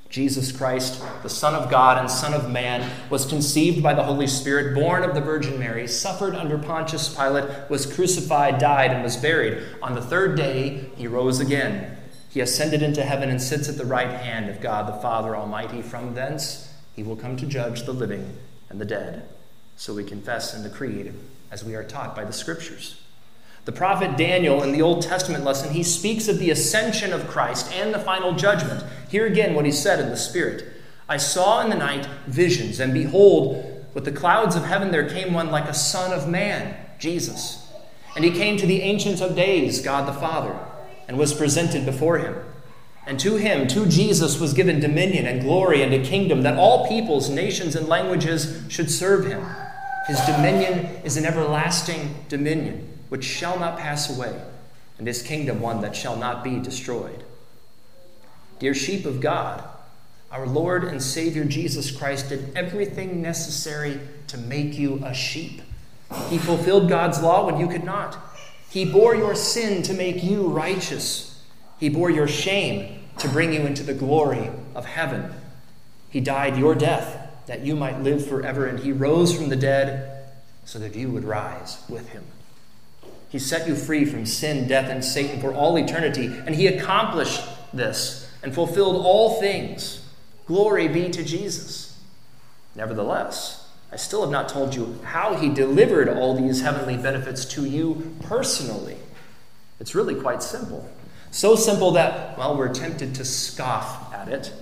Jesus 0.10 0.52
Christ, 0.52 1.04
the 1.22 1.30
Son 1.30 1.54
of 1.54 1.70
God 1.70 2.00
and 2.00 2.10
Son 2.10 2.34
of 2.34 2.50
Man, 2.50 2.90
was 3.12 3.28
conceived 3.28 3.84
by 3.84 3.94
the 3.94 4.04
Holy 4.04 4.26
Spirit, 4.26 4.74
born 4.74 5.04
of 5.04 5.14
the 5.14 5.22
Virgin 5.22 5.60
Mary, 5.60 5.88
suffered 5.88 6.34
under 6.34 6.58
Pontius 6.58 7.14
Pilate, 7.16 7.70
was 7.70 7.86
crucified, 7.86 8.58
died, 8.58 8.92
and 8.92 9.04
was 9.04 9.18
buried. 9.18 9.64
On 9.84 9.94
the 9.94 10.02
third 10.02 10.36
day, 10.36 10.90
he 10.96 11.06
rose 11.06 11.40
again. 11.40 11.96
He 12.30 12.42
ascended 12.42 12.82
into 12.82 13.04
heaven 13.04 13.30
and 13.30 13.40
sits 13.40 13.70
at 13.70 13.78
the 13.78 13.86
right 13.86 14.10
hand 14.10 14.50
of 14.50 14.62
God 14.62 14.88
the 14.88 15.00
Father 15.00 15.36
Almighty. 15.36 15.84
From 15.84 16.16
thence, 16.16 16.74
he 16.96 17.04
will 17.04 17.16
come 17.16 17.38
to 17.38 17.46
judge 17.46 17.84
the 17.84 17.94
living 17.94 18.36
and 18.70 18.82
the 18.82 18.86
dead. 18.86 19.30
So 19.78 19.94
we 19.94 20.04
confess 20.04 20.56
in 20.56 20.64
the 20.64 20.70
Creed 20.70 21.14
as 21.52 21.64
we 21.64 21.76
are 21.76 21.84
taught 21.84 22.16
by 22.16 22.26
the 22.26 22.34
Scriptures. 22.34 23.00
The 23.70 23.76
prophet 23.76 24.18
Daniel 24.18 24.64
in 24.64 24.72
the 24.72 24.82
Old 24.82 25.04
Testament 25.04 25.44
lesson, 25.44 25.72
he 25.72 25.84
speaks 25.84 26.28
of 26.28 26.40
the 26.40 26.50
ascension 26.50 27.14
of 27.14 27.28
Christ 27.28 27.72
and 27.72 27.94
the 27.94 28.00
final 28.00 28.34
judgment. 28.34 28.84
Here 29.10 29.28
again, 29.28 29.54
what 29.54 29.64
he 29.64 29.72
said 29.72 30.00
in 30.00 30.10
the 30.10 30.18
Spirit 30.18 30.66
I 31.08 31.18
saw 31.18 31.62
in 31.62 31.70
the 31.70 31.76
night 31.76 32.08
visions, 32.26 32.80
and 32.80 32.96
behold, 32.96 33.86
with 33.94 34.06
the 34.06 34.12
clouds 34.12 34.56
of 34.56 34.66
heaven 34.66 34.90
there 34.90 35.08
came 35.08 35.36
one 35.36 35.52
like 35.52 35.66
a 35.66 35.76
son 35.76 36.12
of 36.12 36.28
man, 36.28 36.84
Jesus. 36.98 37.72
And 38.16 38.26
he 38.26 38.32
came 38.32 38.58
to 38.58 38.66
the 38.66 38.82
Ancient 38.82 39.22
of 39.22 39.36
Days, 39.36 39.84
God 39.84 40.08
the 40.08 40.20
Father, 40.20 40.58
and 41.08 41.20
was 41.20 41.32
presented 41.32 41.86
before 41.86 42.18
him. 42.18 42.38
And 43.06 43.20
to 43.20 43.36
him, 43.36 43.68
to 43.68 43.86
Jesus, 43.86 44.40
was 44.40 44.56
given 44.56 44.80
dominion 44.80 45.28
and 45.28 45.44
glory 45.44 45.84
and 45.84 45.94
a 45.94 46.04
kingdom 46.04 46.42
that 46.42 46.58
all 46.58 46.88
peoples, 46.88 47.30
nations, 47.30 47.76
and 47.76 47.88
languages 47.88 48.64
should 48.68 48.90
serve 48.90 49.28
him. 49.28 49.46
His 50.08 50.20
dominion 50.22 51.04
is 51.04 51.18
an 51.18 51.26
everlasting 51.26 52.26
dominion 52.30 52.96
which 53.10 53.24
shall 53.24 53.60
not 53.60 53.78
pass 53.78 54.16
away, 54.16 54.40
and 54.98 55.08
his 55.08 55.22
kingdom 55.22 55.60
one 55.60 55.82
that 55.82 55.96
shall 55.96 56.16
not 56.16 56.44
be 56.44 56.60
destroyed. 56.60 57.24
Dear 58.60 58.74
sheep 58.74 59.06
of 59.06 59.22
God, 59.22 59.64
our 60.32 60.46
Lord 60.46 60.84
and 60.84 61.02
Savior 61.02 61.44
Jesus 61.44 61.92
Christ 61.92 62.30
did 62.30 62.56
everything 62.56 63.22
necessary 63.22 64.00
to 64.28 64.38
make 64.38 64.78
you 64.78 65.02
a 65.04 65.14
sheep. 65.14 65.62
He 66.30 66.38
fulfilled 66.38 66.90
God's 66.90 67.22
law 67.22 67.46
when 67.46 67.60
you 67.60 67.68
could 67.68 67.84
not. 67.84 68.18
He 68.70 68.86
bore 68.86 69.16
your 69.16 69.36
sin 69.36 69.82
to 69.84 69.94
make 69.94 70.24
you 70.24 70.48
righteous. 70.48 71.44
He 71.80 71.90
bore 71.90 72.12
your 72.12 72.28
shame 72.28 73.00
to 73.18 73.28
bring 73.28 73.54
you 73.54 73.62
into 73.62 73.84
the 73.84 73.94
glory 73.94 74.52
of 74.76 74.86
heaven. 74.86 75.34
He 76.10 76.20
died 76.20 76.58
your 76.58 76.76
death 76.76 77.28
that 77.48 77.66
you 77.66 77.76
might 77.76 78.02
live 78.02 78.28
forever, 78.28 78.68
and 78.68 78.80
He 78.80 78.92
rose 78.92 79.36
from 79.36 79.50
the 79.50 79.56
dead 79.56 80.30
so 80.66 80.78
that 80.78 80.96
you 80.96 81.10
would 81.10 81.24
rise 81.24 81.82
with 81.90 82.10
Him. 82.10 82.24
He 83.30 83.40
set 83.40 83.68
you 83.68 83.76
free 83.76 84.06
from 84.06 84.26
sin, 84.26 84.68
death, 84.68 84.90
and 84.90 85.06
Satan 85.06 85.40
for 85.40 85.54
all 85.54 85.78
eternity, 85.78 86.26
and 86.26 86.56
He 86.56 86.68
accomplished 86.68 87.42
this 87.72 88.30
and 88.44 88.54
fulfilled 88.54 89.06
all 89.06 89.40
things. 89.40 90.06
Glory 90.46 90.88
be 90.88 91.10
to 91.10 91.24
Jesus. 91.24 92.00
Nevertheless, 92.76 93.70
I 93.92 93.96
still 93.96 94.22
have 94.22 94.32
not 94.32 94.50
told 94.50 94.76
you 94.76 95.00
how 95.04 95.36
he 95.36 95.50
delivered 95.50 96.10
all 96.10 96.36
these 96.36 96.62
heavenly 96.62 96.98
benefits 96.98 97.46
to 97.46 97.66
you 97.66 98.16
personally. 98.22 98.98
It's 99.80 99.96
really 99.96 100.16
quite 100.16 100.44
simple. 100.44 100.90
So 101.32 101.56
simple 101.56 101.92
that, 101.92 102.38
well, 102.38 102.58
we're 102.58 102.74
tempted 102.74 103.16
to 103.16 103.26
scoff 103.26 104.14
at 104.14 104.28
it. 104.28 104.54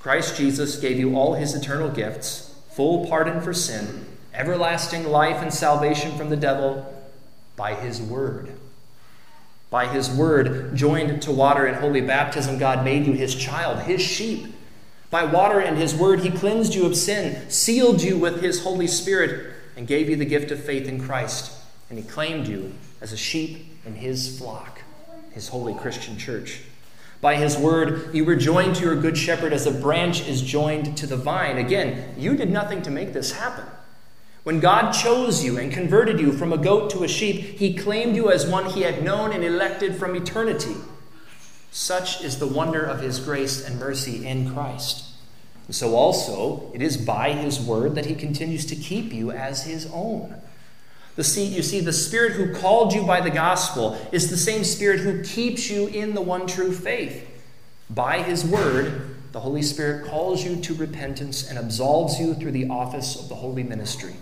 Christ 0.00 0.36
Jesus 0.36 0.78
gave 0.78 0.98
you 0.98 1.16
all 1.16 1.34
his 1.34 1.54
eternal 1.54 1.88
gifts 1.88 2.54
full 2.70 3.06
pardon 3.06 3.40
for 3.40 3.54
sin, 3.54 4.06
everlasting 4.34 5.04
life 5.08 5.42
and 5.42 5.52
salvation 5.52 6.16
from 6.16 6.30
the 6.30 6.36
devil 6.36 6.92
by 7.56 7.74
his 7.74 8.00
word. 8.00 8.52
By 9.70 9.86
his 9.88 10.08
word, 10.08 10.76
joined 10.76 11.22
to 11.22 11.32
water 11.32 11.66
in 11.66 11.74
holy 11.74 12.00
baptism, 12.00 12.58
God 12.58 12.84
made 12.84 13.06
you 13.06 13.12
his 13.14 13.34
child, 13.34 13.80
his 13.80 14.00
sheep. 14.00 14.54
By 15.10 15.24
water 15.24 15.60
and 15.60 15.76
his 15.76 15.94
word, 15.94 16.20
he 16.20 16.30
cleansed 16.30 16.74
you 16.74 16.86
of 16.86 16.96
sin, 16.96 17.48
sealed 17.50 18.02
you 18.02 18.18
with 18.18 18.42
his 18.42 18.62
Holy 18.62 18.86
Spirit, 18.86 19.54
and 19.76 19.86
gave 19.86 20.08
you 20.08 20.16
the 20.16 20.24
gift 20.24 20.50
of 20.50 20.62
faith 20.62 20.86
in 20.86 21.00
Christ. 21.00 21.52
And 21.90 21.98
he 21.98 22.04
claimed 22.04 22.46
you 22.46 22.74
as 23.00 23.12
a 23.12 23.16
sheep 23.16 23.78
in 23.84 23.94
his 23.94 24.38
flock, 24.38 24.82
his 25.32 25.48
holy 25.48 25.74
Christian 25.74 26.18
church. 26.18 26.62
By 27.20 27.36
his 27.36 27.56
word, 27.56 28.14
you 28.14 28.24
were 28.24 28.36
joined 28.36 28.76
to 28.76 28.84
your 28.84 29.00
good 29.00 29.16
shepherd 29.16 29.52
as 29.52 29.66
a 29.66 29.70
branch 29.70 30.26
is 30.28 30.42
joined 30.42 30.96
to 30.98 31.06
the 31.06 31.16
vine. 31.16 31.56
Again, 31.56 32.14
you 32.16 32.36
did 32.36 32.50
nothing 32.50 32.82
to 32.82 32.90
make 32.90 33.12
this 33.12 33.32
happen. 33.32 33.64
When 34.46 34.60
God 34.60 34.92
chose 34.92 35.42
you 35.42 35.58
and 35.58 35.72
converted 35.72 36.20
you 36.20 36.30
from 36.30 36.52
a 36.52 36.56
goat 36.56 36.90
to 36.90 37.02
a 37.02 37.08
sheep, 37.08 37.58
he 37.58 37.74
claimed 37.74 38.14
you 38.14 38.30
as 38.30 38.46
one 38.46 38.66
he 38.66 38.82
had 38.82 39.02
known 39.02 39.32
and 39.32 39.42
elected 39.42 39.96
from 39.96 40.14
eternity. 40.14 40.76
Such 41.72 42.22
is 42.22 42.38
the 42.38 42.46
wonder 42.46 42.84
of 42.84 43.00
his 43.00 43.18
grace 43.18 43.66
and 43.66 43.80
mercy 43.80 44.24
in 44.24 44.54
Christ. 44.54 45.04
And 45.66 45.74
so 45.74 45.96
also, 45.96 46.70
it 46.72 46.80
is 46.80 46.96
by 46.96 47.32
his 47.32 47.58
word 47.58 47.96
that 47.96 48.06
he 48.06 48.14
continues 48.14 48.64
to 48.66 48.76
keep 48.76 49.12
you 49.12 49.32
as 49.32 49.64
his 49.64 49.90
own. 49.92 50.40
The 51.16 51.24
see, 51.24 51.46
you 51.46 51.64
see, 51.64 51.80
the 51.80 51.92
Spirit 51.92 52.34
who 52.34 52.54
called 52.54 52.92
you 52.92 53.04
by 53.04 53.20
the 53.20 53.30
gospel 53.30 53.98
is 54.12 54.30
the 54.30 54.36
same 54.36 54.62
Spirit 54.62 55.00
who 55.00 55.24
keeps 55.24 55.68
you 55.68 55.88
in 55.88 56.14
the 56.14 56.22
one 56.22 56.46
true 56.46 56.70
faith. 56.70 57.28
By 57.90 58.22
his 58.22 58.44
word, 58.44 59.16
the 59.32 59.40
Holy 59.40 59.62
Spirit 59.62 60.06
calls 60.06 60.44
you 60.44 60.54
to 60.54 60.74
repentance 60.74 61.50
and 61.50 61.58
absolves 61.58 62.20
you 62.20 62.34
through 62.34 62.52
the 62.52 62.68
office 62.68 63.20
of 63.20 63.28
the 63.28 63.34
holy 63.34 63.64
ministry. 63.64 64.14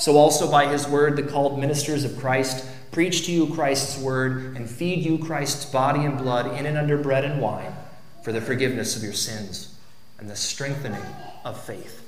So 0.00 0.16
also 0.16 0.50
by 0.50 0.66
his 0.66 0.88
word, 0.88 1.16
the 1.16 1.22
called 1.22 1.58
ministers 1.58 2.04
of 2.04 2.18
Christ 2.18 2.64
preach 2.90 3.26
to 3.26 3.32
you 3.32 3.52
Christ's 3.52 3.98
word 3.98 4.56
and 4.56 4.68
feed 4.68 5.04
you 5.04 5.18
Christ's 5.18 5.66
body 5.66 6.06
and 6.06 6.16
blood 6.16 6.58
in 6.58 6.64
and 6.64 6.78
under 6.78 6.96
bread 6.96 7.22
and 7.22 7.38
wine 7.38 7.74
for 8.24 8.32
the 8.32 8.40
forgiveness 8.40 8.96
of 8.96 9.02
your 9.02 9.12
sins 9.12 9.76
and 10.18 10.30
the 10.30 10.36
strengthening 10.36 11.04
of 11.44 11.62
faith. 11.62 12.02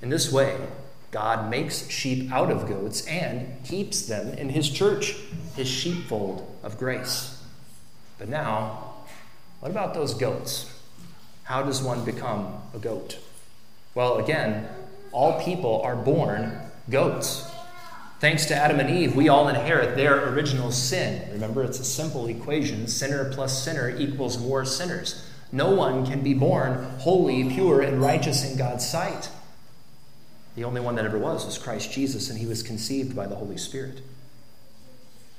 In 0.00 0.08
this 0.08 0.32
way, 0.32 0.58
God 1.10 1.50
makes 1.50 1.86
sheep 1.90 2.32
out 2.32 2.50
of 2.50 2.66
goats 2.66 3.06
and 3.06 3.62
keeps 3.62 4.06
them 4.06 4.32
in 4.38 4.48
his 4.48 4.70
church, 4.70 5.14
his 5.54 5.68
sheepfold 5.68 6.50
of 6.62 6.78
grace. 6.78 7.44
But 8.18 8.30
now, 8.30 8.94
what 9.60 9.70
about 9.70 9.92
those 9.92 10.14
goats? 10.14 10.72
How 11.44 11.62
does 11.62 11.82
one 11.82 12.06
become 12.06 12.54
a 12.74 12.78
goat? 12.78 13.18
Well, 13.94 14.16
again, 14.16 14.66
all 15.12 15.42
people 15.42 15.82
are 15.82 15.94
born 15.94 16.61
goats. 16.90 17.50
Thanks 18.20 18.46
to 18.46 18.54
Adam 18.54 18.78
and 18.78 18.88
Eve, 18.88 19.16
we 19.16 19.28
all 19.28 19.48
inherit 19.48 19.96
their 19.96 20.28
original 20.28 20.70
sin. 20.70 21.28
Remember, 21.32 21.64
it's 21.64 21.80
a 21.80 21.84
simple 21.84 22.28
equation 22.28 22.86
sinner 22.86 23.32
plus 23.32 23.64
sinner 23.64 23.90
equals 23.90 24.38
more 24.38 24.64
sinners. 24.64 25.28
No 25.50 25.70
one 25.70 26.06
can 26.06 26.22
be 26.22 26.32
born 26.32 26.84
holy, 27.00 27.50
pure, 27.50 27.80
and 27.82 28.00
righteous 28.00 28.48
in 28.48 28.56
God's 28.56 28.88
sight. 28.88 29.28
The 30.54 30.64
only 30.64 30.80
one 30.80 30.94
that 30.96 31.04
ever 31.04 31.18
was 31.18 31.44
was 31.44 31.58
Christ 31.58 31.92
Jesus, 31.92 32.30
and 32.30 32.38
he 32.38 32.46
was 32.46 32.62
conceived 32.62 33.16
by 33.16 33.26
the 33.26 33.34
Holy 33.34 33.56
Spirit. 33.56 34.00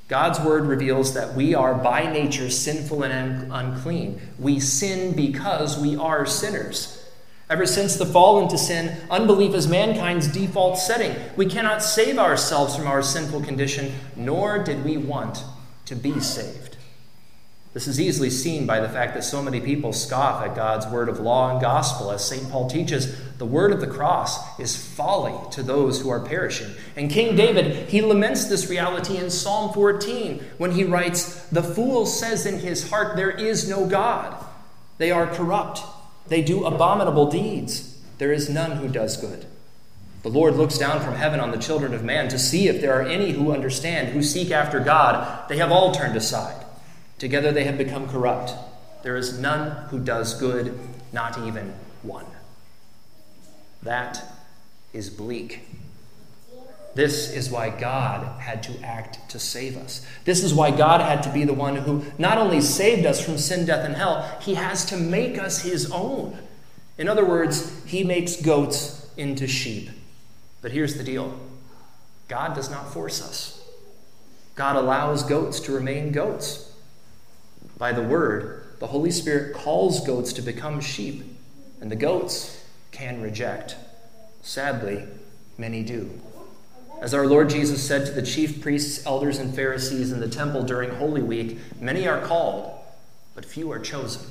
God's 0.07 0.39
word 0.39 0.65
reveals 0.65 1.13
that 1.13 1.33
we 1.33 1.55
are 1.55 1.73
by 1.73 2.11
nature 2.11 2.49
sinful 2.49 3.03
and 3.03 3.51
unclean. 3.51 4.19
We 4.37 4.59
sin 4.59 5.15
because 5.15 5.79
we 5.79 5.95
are 5.95 6.25
sinners. 6.25 7.02
Ever 7.49 7.65
since 7.65 7.95
the 7.97 8.05
fall 8.05 8.41
into 8.41 8.57
sin, 8.57 8.97
unbelief 9.09 9.53
is 9.53 9.67
mankind's 9.67 10.27
default 10.27 10.77
setting. 10.77 11.15
We 11.35 11.45
cannot 11.45 11.83
save 11.83 12.17
ourselves 12.17 12.75
from 12.75 12.87
our 12.87 13.03
sinful 13.03 13.43
condition, 13.43 13.93
nor 14.15 14.63
did 14.63 14.83
we 14.85 14.97
want 14.97 15.43
to 15.85 15.95
be 15.95 16.19
saved. 16.19 16.77
This 17.73 17.87
is 17.87 17.99
easily 17.99 18.29
seen 18.29 18.67
by 18.67 18.79
the 18.79 18.87
fact 18.87 19.15
that 19.15 19.23
so 19.23 19.41
many 19.41 19.59
people 19.59 19.93
scoff 19.93 20.43
at 20.45 20.55
God's 20.55 20.85
word 20.87 21.09
of 21.09 21.19
law 21.19 21.51
and 21.51 21.59
gospel. 21.59 22.11
As 22.11 22.25
St. 22.25 22.49
Paul 22.51 22.69
teaches, 22.69 23.19
the 23.39 23.47
word 23.47 23.71
of 23.71 23.81
the 23.81 23.87
cross 23.87 24.59
is 24.59 24.75
folly 24.75 25.33
to 25.51 25.63
those 25.63 25.99
who 25.99 26.09
are 26.09 26.19
perishing. 26.19 26.71
And 26.95 27.09
King 27.09 27.35
David, 27.35 27.89
he 27.89 28.01
laments 28.01 28.45
this 28.45 28.69
reality 28.69 29.17
in 29.17 29.31
Psalm 29.31 29.73
14 29.73 30.43
when 30.59 30.71
he 30.71 30.83
writes, 30.83 31.47
The 31.47 31.63
fool 31.63 32.05
says 32.05 32.45
in 32.45 32.59
his 32.59 32.91
heart, 32.91 33.15
There 33.15 33.31
is 33.31 33.67
no 33.67 33.87
God. 33.87 34.37
They 34.99 35.09
are 35.09 35.25
corrupt 35.25 35.81
They 36.27 36.41
do 36.41 36.65
abominable 36.65 37.29
deeds. 37.29 38.01
There 38.17 38.31
is 38.31 38.49
none 38.49 38.77
who 38.77 38.87
does 38.87 39.17
good. 39.17 39.45
The 40.23 40.29
Lord 40.29 40.55
looks 40.55 40.77
down 40.77 41.01
from 41.01 41.15
heaven 41.15 41.41
on 41.41 41.51
the 41.51 41.57
children 41.57 41.93
of 41.93 42.03
man 42.03 42.29
to 42.29 42.39
see 42.39 42.69
if 42.69 42.79
there 42.79 42.97
are 42.97 43.05
any 43.05 43.31
who 43.31 43.51
understand, 43.51 44.09
who 44.09 44.23
seek 44.23 44.51
after 44.51 44.79
God. 44.79 45.49
They 45.49 45.57
have 45.57 45.71
all 45.71 45.91
turned 45.91 46.15
aside. 46.15 46.65
Together 47.19 47.51
they 47.51 47.65
have 47.65 47.77
become 47.77 48.07
corrupt. 48.07 48.53
There 49.03 49.17
is 49.17 49.37
none 49.37 49.89
who 49.89 49.99
does 49.99 50.39
good, 50.39 50.79
not 51.11 51.37
even 51.39 51.73
one. 52.03 52.25
That 53.81 54.23
is 54.93 55.09
bleak. 55.09 55.67
This 56.95 57.31
is 57.31 57.49
why 57.49 57.69
God 57.69 58.39
had 58.39 58.61
to 58.63 58.79
act 58.83 59.29
to 59.31 59.39
save 59.39 59.77
us. 59.77 60.05
This 60.25 60.43
is 60.43 60.53
why 60.53 60.69
God 60.69 61.01
had 61.01 61.23
to 61.23 61.33
be 61.33 61.43
the 61.43 61.53
one 61.53 61.75
who 61.75 62.05
not 62.19 62.37
only 62.37 62.61
saved 62.61 63.05
us 63.05 63.23
from 63.23 63.37
sin, 63.37 63.65
death, 63.65 63.83
and 63.83 63.95
hell, 63.95 64.37
he 64.41 64.53
has 64.53 64.85
to 64.85 64.97
make 64.97 65.39
us 65.39 65.63
his 65.63 65.91
own. 65.91 66.37
In 66.97 67.07
other 67.07 67.25
words, 67.25 67.83
he 67.85 68.03
makes 68.03 68.35
goats 68.35 69.09
into 69.17 69.47
sheep. 69.47 69.89
But 70.61 70.71
here's 70.71 70.95
the 70.95 71.03
deal 71.03 71.39
God 72.27 72.53
does 72.55 72.69
not 72.69 72.93
force 72.93 73.21
us, 73.21 73.67
God 74.55 74.75
allows 74.75 75.23
goats 75.23 75.59
to 75.61 75.71
remain 75.71 76.11
goats. 76.11 76.71
By 77.77 77.91
the 77.91 78.03
word, 78.03 78.63
the 78.79 78.87
Holy 78.87 79.11
Spirit 79.11 79.55
calls 79.55 80.05
goats 80.05 80.31
to 80.33 80.41
become 80.43 80.79
sheep, 80.79 81.23
and 81.81 81.89
the 81.89 81.95
goats 81.95 82.63
can 82.91 83.21
reject. 83.21 83.75
Sadly, 84.43 85.05
many 85.57 85.81
do. 85.81 86.19
As 87.03 87.13
our 87.13 87.27
Lord 87.27 87.49
Jesus 87.49 87.85
said 87.85 88.05
to 88.05 88.13
the 88.13 88.21
chief 88.21 88.61
priests, 88.61 89.05
elders, 89.05 89.37
and 89.37 89.53
Pharisees 89.53 90.13
in 90.13 90.21
the 90.21 90.29
temple 90.29 90.63
during 90.63 90.89
Holy 90.89 91.21
Week, 91.21 91.57
many 91.81 92.07
are 92.07 92.21
called, 92.21 92.79
but 93.35 93.43
few 93.43 93.69
are 93.73 93.79
chosen. 93.79 94.25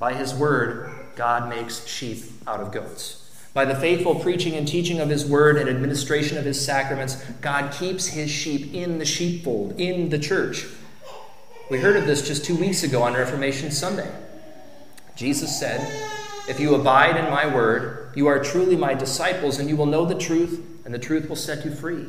By 0.00 0.14
his 0.14 0.34
word, 0.34 0.90
God 1.14 1.48
makes 1.48 1.86
sheep 1.86 2.24
out 2.48 2.58
of 2.58 2.72
goats. 2.72 3.20
By 3.54 3.66
the 3.66 3.76
faithful 3.76 4.16
preaching 4.16 4.54
and 4.56 4.66
teaching 4.66 4.98
of 4.98 5.08
his 5.08 5.24
word 5.24 5.56
and 5.56 5.70
administration 5.70 6.38
of 6.38 6.44
his 6.44 6.62
sacraments, 6.62 7.24
God 7.40 7.72
keeps 7.72 8.08
his 8.08 8.32
sheep 8.32 8.74
in 8.74 8.98
the 8.98 9.04
sheepfold, 9.04 9.78
in 9.78 10.08
the 10.08 10.18
church. 10.18 10.66
We 11.70 11.78
heard 11.78 11.96
of 11.96 12.04
this 12.04 12.26
just 12.26 12.44
two 12.44 12.56
weeks 12.56 12.82
ago 12.82 13.04
on 13.04 13.14
Reformation 13.14 13.70
Sunday. 13.70 14.10
Jesus 15.14 15.56
said, 15.56 15.88
If 16.48 16.58
you 16.58 16.74
abide 16.74 17.16
in 17.16 17.30
my 17.30 17.46
word, 17.46 18.12
you 18.16 18.26
are 18.26 18.42
truly 18.42 18.74
my 18.74 18.94
disciples, 18.94 19.60
and 19.60 19.68
you 19.68 19.76
will 19.76 19.86
know 19.86 20.04
the 20.04 20.18
truth, 20.18 20.73
and 20.84 20.92
the 20.92 20.98
truth 20.98 21.28
will 21.28 21.36
set 21.36 21.64
you 21.64 21.70
free. 21.70 22.06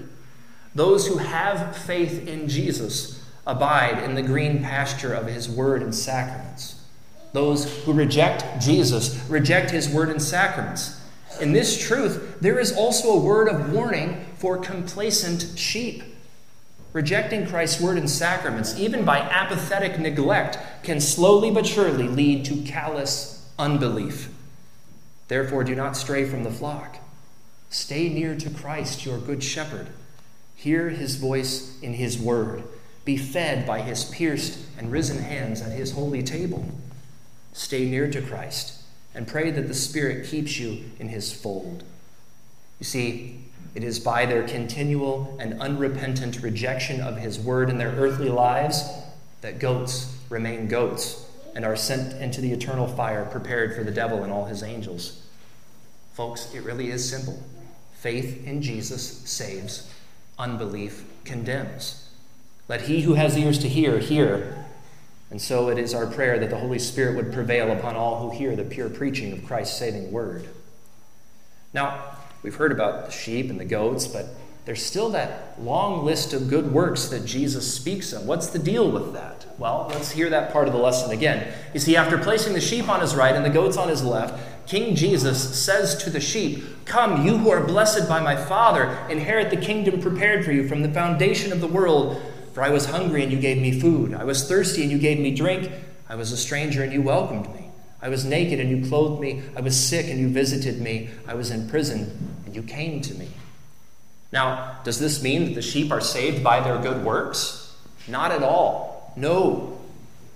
Those 0.73 1.07
who 1.07 1.17
have 1.17 1.75
faith 1.75 2.27
in 2.27 2.49
Jesus 2.49 3.23
abide 3.47 4.03
in 4.03 4.15
the 4.15 4.21
green 4.21 4.61
pasture 4.61 5.13
of 5.13 5.27
his 5.27 5.47
word 5.47 5.81
and 5.81 5.93
sacraments. 5.93 6.81
Those 7.31 7.83
who 7.83 7.93
reject 7.93 8.61
Jesus 8.61 9.23
reject 9.29 9.71
his 9.71 9.89
word 9.89 10.09
and 10.09 10.21
sacraments. 10.21 11.01
In 11.41 11.51
this 11.51 11.77
truth, 11.77 12.39
there 12.39 12.59
is 12.59 12.75
also 12.75 13.09
a 13.09 13.19
word 13.19 13.49
of 13.49 13.73
warning 13.73 14.25
for 14.37 14.57
complacent 14.57 15.57
sheep. 15.57 16.03
Rejecting 16.93 17.45
Christ's 17.45 17.81
word 17.81 17.97
and 17.97 18.09
sacraments, 18.09 18.79
even 18.79 19.03
by 19.03 19.19
apathetic 19.19 19.99
neglect, 19.99 20.57
can 20.81 21.01
slowly 21.01 21.51
but 21.51 21.65
surely 21.65 22.07
lead 22.07 22.45
to 22.45 22.61
callous 22.61 23.45
unbelief. 23.59 24.29
Therefore, 25.27 25.65
do 25.65 25.75
not 25.75 25.97
stray 25.97 26.23
from 26.23 26.43
the 26.43 26.51
flock. 26.51 26.97
Stay 27.69 28.09
near 28.09 28.35
to 28.35 28.49
Christ, 28.49 29.05
your 29.05 29.17
good 29.17 29.43
shepherd. 29.43 29.87
Hear 30.55 30.89
his 30.89 31.15
voice 31.15 31.79
in 31.81 31.93
his 31.93 32.17
word. 32.17 32.63
Be 33.03 33.17
fed 33.17 33.67
by 33.67 33.81
his 33.81 34.05
pierced 34.05 34.59
and 34.77 34.91
risen 34.91 35.19
hands 35.19 35.61
at 35.61 35.71
his 35.71 35.91
holy 35.91 36.23
table. 36.23 36.65
Stay 37.53 37.85
near 37.89 38.09
to 38.09 38.21
Christ 38.21 38.81
and 39.13 39.27
pray 39.27 39.51
that 39.51 39.67
the 39.67 39.73
Spirit 39.73 40.27
keeps 40.27 40.59
you 40.59 40.83
in 40.99 41.09
his 41.09 41.31
fold. 41.31 41.83
You 42.79 42.85
see, 42.85 43.39
it 43.75 43.83
is 43.83 43.99
by 43.99 44.25
their 44.25 44.47
continual 44.47 45.37
and 45.39 45.61
unrepentant 45.61 46.41
rejection 46.41 47.01
of 47.01 47.17
his 47.17 47.39
word 47.39 47.69
in 47.69 47.77
their 47.77 47.91
earthly 47.91 48.29
lives 48.29 48.83
that 49.41 49.59
goats 49.59 50.17
remain 50.29 50.67
goats 50.67 51.29
and 51.55 51.63
are 51.63 51.75
sent 51.75 52.19
into 52.21 52.41
the 52.41 52.51
eternal 52.51 52.87
fire 52.87 53.25
prepared 53.25 53.75
for 53.75 53.83
the 53.83 53.91
devil 53.91 54.23
and 54.23 54.31
all 54.31 54.45
his 54.45 54.63
angels. 54.63 55.21
Folks, 56.13 56.53
it 56.53 56.63
really 56.63 56.89
is 56.89 57.07
simple. 57.07 57.41
Faith 58.05 58.45
in 58.45 58.61
Jesus 58.61 59.23
saves, 59.27 59.91
unbelief 60.37 61.05
condemns. 61.23 62.07
Let 62.67 62.81
he 62.81 63.01
who 63.01 63.15
has 63.15 63.35
ears 63.35 63.57
to 63.57 63.67
hear, 63.67 63.97
hear. 63.97 64.63
And 65.31 65.41
so 65.41 65.69
it 65.69 65.79
is 65.79 65.95
our 65.95 66.05
prayer 66.05 66.37
that 66.37 66.51
the 66.51 66.59
Holy 66.59 66.77
Spirit 66.77 67.15
would 67.15 67.33
prevail 67.33 67.71
upon 67.71 67.95
all 67.95 68.19
who 68.19 68.37
hear 68.37 68.55
the 68.55 68.63
pure 68.63 68.91
preaching 68.91 69.33
of 69.33 69.43
Christ's 69.43 69.79
saving 69.79 70.11
word. 70.11 70.47
Now, 71.73 71.99
we've 72.43 72.53
heard 72.53 72.71
about 72.71 73.07
the 73.07 73.11
sheep 73.11 73.49
and 73.49 73.59
the 73.59 73.65
goats, 73.65 74.05
but 74.05 74.27
there's 74.65 74.85
still 74.85 75.09
that 75.09 75.59
long 75.59 76.05
list 76.05 76.31
of 76.31 76.47
good 76.47 76.71
works 76.71 77.07
that 77.07 77.25
Jesus 77.25 77.73
speaks 77.73 78.13
of. 78.13 78.27
What's 78.27 78.49
the 78.49 78.59
deal 78.59 78.91
with 78.91 79.13
that? 79.13 79.47
Well, 79.57 79.87
let's 79.89 80.11
hear 80.11 80.29
that 80.29 80.53
part 80.53 80.67
of 80.67 80.73
the 80.73 80.79
lesson 80.79 81.09
again. 81.09 81.51
You 81.73 81.79
see, 81.79 81.95
after 81.95 82.19
placing 82.19 82.53
the 82.53 82.61
sheep 82.61 82.87
on 82.87 83.01
his 83.01 83.15
right 83.15 83.35
and 83.35 83.43
the 83.43 83.49
goats 83.49 83.77
on 83.77 83.89
his 83.89 84.03
left, 84.03 84.54
King 84.67 84.95
Jesus 84.95 85.57
says 85.57 85.95
to 86.03 86.09
the 86.09 86.19
sheep, 86.19 86.85
Come, 86.85 87.25
you 87.25 87.37
who 87.37 87.49
are 87.51 87.65
blessed 87.65 88.07
by 88.07 88.19
my 88.19 88.35
Father, 88.35 88.97
inherit 89.09 89.49
the 89.49 89.57
kingdom 89.57 90.01
prepared 90.01 90.43
for 90.43 90.51
you 90.51 90.67
from 90.67 90.81
the 90.81 90.91
foundation 90.91 91.51
of 91.51 91.61
the 91.61 91.67
world. 91.67 92.21
For 92.53 92.63
I 92.63 92.69
was 92.69 92.85
hungry 92.85 93.21
and 93.23 93.31
you 93.31 93.39
gave 93.39 93.61
me 93.61 93.79
food. 93.79 94.13
I 94.13 94.23
was 94.23 94.47
thirsty 94.47 94.81
and 94.81 94.91
you 94.91 94.97
gave 94.97 95.19
me 95.19 95.35
drink. 95.35 95.71
I 96.07 96.15
was 96.15 96.31
a 96.31 96.37
stranger 96.37 96.83
and 96.83 96.93
you 96.93 97.01
welcomed 97.01 97.53
me. 97.53 97.69
I 98.01 98.09
was 98.09 98.23
naked 98.23 98.59
and 98.59 98.69
you 98.69 98.87
clothed 98.87 99.21
me. 99.21 99.41
I 99.55 99.61
was 99.61 99.77
sick 99.77 100.07
and 100.07 100.19
you 100.19 100.29
visited 100.29 100.79
me. 100.79 101.09
I 101.27 101.33
was 101.33 101.51
in 101.51 101.67
prison 101.67 102.35
and 102.45 102.55
you 102.55 102.63
came 102.63 103.01
to 103.01 103.13
me. 103.15 103.29
Now, 104.31 104.79
does 104.83 104.99
this 104.99 105.21
mean 105.21 105.45
that 105.45 105.55
the 105.55 105.61
sheep 105.61 105.91
are 105.91 106.01
saved 106.01 106.43
by 106.43 106.59
their 106.59 106.77
good 106.77 107.03
works? 107.03 107.75
Not 108.07 108.31
at 108.31 108.43
all. 108.43 109.13
No. 109.15 109.79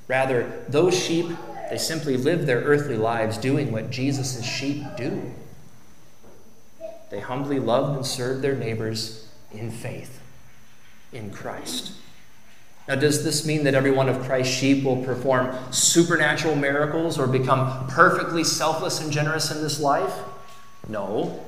Rather, 0.08 0.64
those 0.68 0.98
sheep 0.98 1.28
they 1.70 1.78
simply 1.78 2.18
live 2.18 2.46
their 2.46 2.62
earthly 2.62 2.98
lives 2.98 3.38
doing 3.38 3.72
what 3.72 3.90
Jesus' 3.90 4.44
sheep 4.44 4.84
do. 4.98 5.32
They 7.10 7.20
humbly 7.20 7.60
loved 7.60 7.98
and 7.98 8.06
served 8.06 8.42
their 8.42 8.56
neighbors 8.56 9.28
in 9.52 9.72
faith 9.72 10.22
in 11.12 11.32
Christ. 11.32 11.94
Now, 12.88 12.96
does 12.96 13.24
this 13.24 13.46
mean 13.46 13.66
that 13.66 13.76
every 13.76 13.92
one 13.92 14.10
of 14.10 14.24
Christ's 14.24 14.54
sheep 14.54 14.84
will 14.84 15.04
perform 15.04 15.56
supernatural 15.72 16.56
miracles 16.56 17.20
or 17.20 17.28
become 17.28 17.88
perfectly 17.88 18.44
selfless 18.44 19.00
and 19.00 19.12
generous 19.12 19.52
in 19.52 19.62
this 19.62 19.80
life? 19.80 20.14
No. 20.88 21.46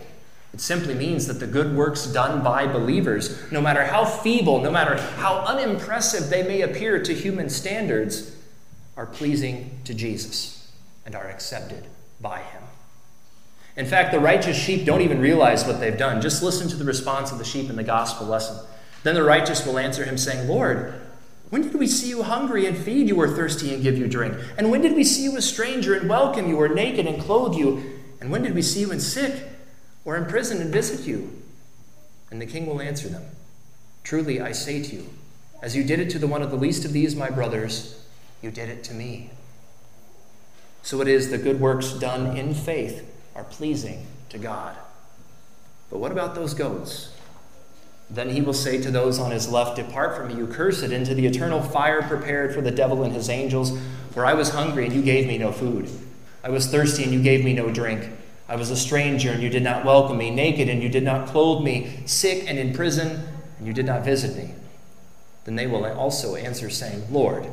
It 0.53 0.61
simply 0.61 0.93
means 0.93 1.27
that 1.27 1.39
the 1.39 1.47
good 1.47 1.75
works 1.75 2.05
done 2.05 2.43
by 2.43 2.67
believers, 2.67 3.39
no 3.51 3.61
matter 3.61 3.85
how 3.85 4.05
feeble, 4.05 4.61
no 4.61 4.69
matter 4.69 5.01
how 5.01 5.39
unimpressive 5.39 6.29
they 6.29 6.43
may 6.43 6.61
appear 6.61 7.01
to 7.01 7.13
human 7.13 7.49
standards, 7.49 8.35
are 9.01 9.07
pleasing 9.07 9.79
to 9.83 9.95
Jesus 9.95 10.71
and 11.07 11.15
are 11.15 11.27
accepted 11.27 11.87
by 12.21 12.37
him. 12.37 12.61
In 13.75 13.87
fact, 13.87 14.11
the 14.11 14.19
righteous 14.19 14.55
sheep 14.55 14.85
don't 14.85 15.01
even 15.01 15.19
realize 15.19 15.65
what 15.65 15.79
they've 15.79 15.97
done. 15.97 16.21
Just 16.21 16.43
listen 16.43 16.67
to 16.69 16.75
the 16.75 16.85
response 16.85 17.31
of 17.31 17.39
the 17.39 17.43
sheep 17.43 17.67
in 17.67 17.77
the 17.77 17.83
gospel 17.83 18.27
lesson. 18.27 18.63
Then 19.01 19.15
the 19.15 19.23
righteous 19.23 19.65
will 19.65 19.79
answer 19.79 20.05
him, 20.05 20.19
saying, 20.19 20.47
Lord, 20.47 21.01
when 21.49 21.63
did 21.63 21.73
we 21.73 21.87
see 21.87 22.09
you 22.09 22.21
hungry 22.21 22.67
and 22.67 22.77
feed 22.77 23.07
you, 23.07 23.19
or 23.19 23.27
thirsty 23.27 23.73
and 23.73 23.81
give 23.81 23.97
you 23.97 24.07
drink? 24.07 24.35
And 24.55 24.69
when 24.69 24.81
did 24.81 24.95
we 24.95 25.03
see 25.03 25.23
you 25.23 25.35
a 25.35 25.41
stranger 25.41 25.95
and 25.95 26.07
welcome 26.07 26.47
you, 26.47 26.61
or 26.61 26.67
naked 26.69 27.07
and 27.07 27.19
clothe 27.19 27.55
you? 27.55 27.99
And 28.19 28.29
when 28.29 28.43
did 28.43 28.53
we 28.53 28.61
see 28.61 28.81
you 28.81 28.91
in 28.91 28.99
sick, 28.99 29.47
or 30.05 30.15
in 30.15 30.25
prison 30.25 30.61
and 30.61 30.71
visit 30.71 31.07
you? 31.07 31.41
And 32.29 32.39
the 32.39 32.45
king 32.45 32.67
will 32.67 32.79
answer 32.79 33.09
them, 33.09 33.23
Truly 34.03 34.39
I 34.39 34.51
say 34.51 34.83
to 34.83 34.95
you, 34.95 35.09
as 35.59 35.75
you 35.75 35.83
did 35.83 35.99
it 35.99 36.11
to 36.11 36.19
the 36.19 36.27
one 36.27 36.43
of 36.43 36.51
the 36.51 36.57
least 36.57 36.85
of 36.85 36.93
these, 36.93 37.15
my 37.15 37.31
brothers, 37.31 38.00
you 38.41 38.51
did 38.51 38.69
it 38.69 38.83
to 38.85 38.93
me. 38.93 39.29
So 40.83 41.01
it 41.01 41.07
is 41.07 41.29
the 41.29 41.37
good 41.37 41.59
works 41.59 41.91
done 41.91 42.35
in 42.37 42.53
faith 42.53 43.07
are 43.35 43.43
pleasing 43.43 44.05
to 44.29 44.37
God. 44.37 44.75
But 45.89 45.99
what 45.99 46.11
about 46.11 46.35
those 46.35 46.53
goats? 46.53 47.13
Then 48.09 48.29
he 48.29 48.41
will 48.41 48.53
say 48.53 48.81
to 48.81 48.91
those 48.91 49.19
on 49.19 49.31
his 49.31 49.49
left, 49.49 49.77
Depart 49.77 50.17
from 50.17 50.27
me, 50.27 50.35
you 50.35 50.47
cursed, 50.47 50.83
into 50.83 51.13
the 51.13 51.25
eternal 51.25 51.61
fire 51.61 52.01
prepared 52.01 52.53
for 52.53 52.61
the 52.61 52.71
devil 52.71 53.03
and 53.03 53.13
his 53.13 53.29
angels. 53.29 53.77
For 54.11 54.25
I 54.25 54.33
was 54.33 54.49
hungry, 54.49 54.85
and 54.85 54.93
you 54.93 55.01
gave 55.01 55.27
me 55.27 55.37
no 55.37 55.51
food. 55.53 55.89
I 56.43 56.49
was 56.49 56.67
thirsty, 56.67 57.03
and 57.03 57.13
you 57.13 57.21
gave 57.21 57.45
me 57.45 57.53
no 57.53 57.71
drink. 57.71 58.09
I 58.49 58.57
was 58.57 58.69
a 58.69 58.75
stranger, 58.75 59.31
and 59.31 59.41
you 59.41 59.49
did 59.49 59.63
not 59.63 59.85
welcome 59.85 60.17
me, 60.17 60.29
naked, 60.29 60.67
and 60.67 60.83
you 60.83 60.89
did 60.89 61.03
not 61.03 61.27
clothe 61.27 61.63
me, 61.63 62.03
sick 62.05 62.43
and 62.47 62.59
in 62.59 62.73
prison, 62.73 63.25
and 63.57 63.67
you 63.67 63.71
did 63.71 63.85
not 63.85 64.03
visit 64.03 64.35
me. 64.35 64.55
Then 65.45 65.55
they 65.55 65.67
will 65.67 65.85
also 65.85 66.35
answer, 66.35 66.69
saying, 66.69 67.05
Lord, 67.09 67.47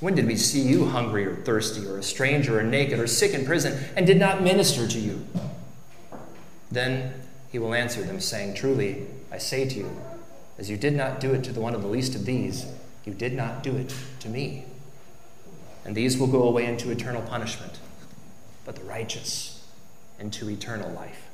when 0.00 0.14
did 0.14 0.26
we 0.26 0.36
see 0.36 0.62
you 0.62 0.86
hungry 0.86 1.26
or 1.26 1.36
thirsty, 1.36 1.86
or 1.86 1.98
a 1.98 2.02
stranger, 2.02 2.58
or 2.58 2.62
naked, 2.62 2.98
or 2.98 3.06
sick 3.06 3.34
in 3.34 3.44
prison, 3.44 3.78
and 3.96 4.06
did 4.06 4.18
not 4.18 4.42
minister 4.42 4.88
to 4.88 4.98
you? 4.98 5.26
Then 6.70 7.12
he 7.52 7.58
will 7.58 7.74
answer 7.74 8.02
them, 8.02 8.20
saying, 8.20 8.54
Truly, 8.54 9.06
I 9.30 9.38
say 9.38 9.68
to 9.68 9.74
you, 9.76 10.00
as 10.58 10.70
you 10.70 10.76
did 10.76 10.94
not 10.94 11.20
do 11.20 11.32
it 11.32 11.44
to 11.44 11.52
the 11.52 11.60
one 11.60 11.74
of 11.74 11.82
the 11.82 11.88
least 11.88 12.14
of 12.14 12.24
these, 12.24 12.66
you 13.04 13.12
did 13.12 13.34
not 13.34 13.62
do 13.62 13.76
it 13.76 13.94
to 14.20 14.28
me. 14.28 14.64
And 15.84 15.94
these 15.94 16.18
will 16.18 16.26
go 16.26 16.44
away 16.44 16.66
into 16.66 16.90
eternal 16.90 17.22
punishment, 17.22 17.78
but 18.64 18.76
the 18.76 18.84
righteous 18.84 19.62
into 20.18 20.50
eternal 20.50 20.90
life. 20.90 21.26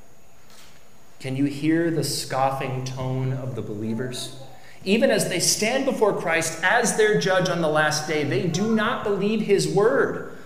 Can 1.18 1.36
you 1.36 1.46
hear 1.46 1.90
the 1.90 2.04
scoffing 2.04 2.84
tone 2.84 3.32
of 3.32 3.56
the 3.56 3.62
believers? 3.62 4.40
Even 4.86 5.10
as 5.10 5.28
they 5.28 5.40
stand 5.40 5.84
before 5.84 6.18
Christ 6.18 6.62
as 6.62 6.96
their 6.96 7.20
judge 7.20 7.48
on 7.48 7.60
the 7.60 7.68
last 7.68 8.06
day, 8.06 8.22
they 8.22 8.46
do 8.46 8.72
not 8.72 9.02
believe 9.02 9.40
his 9.40 9.66
word. 9.66 10.38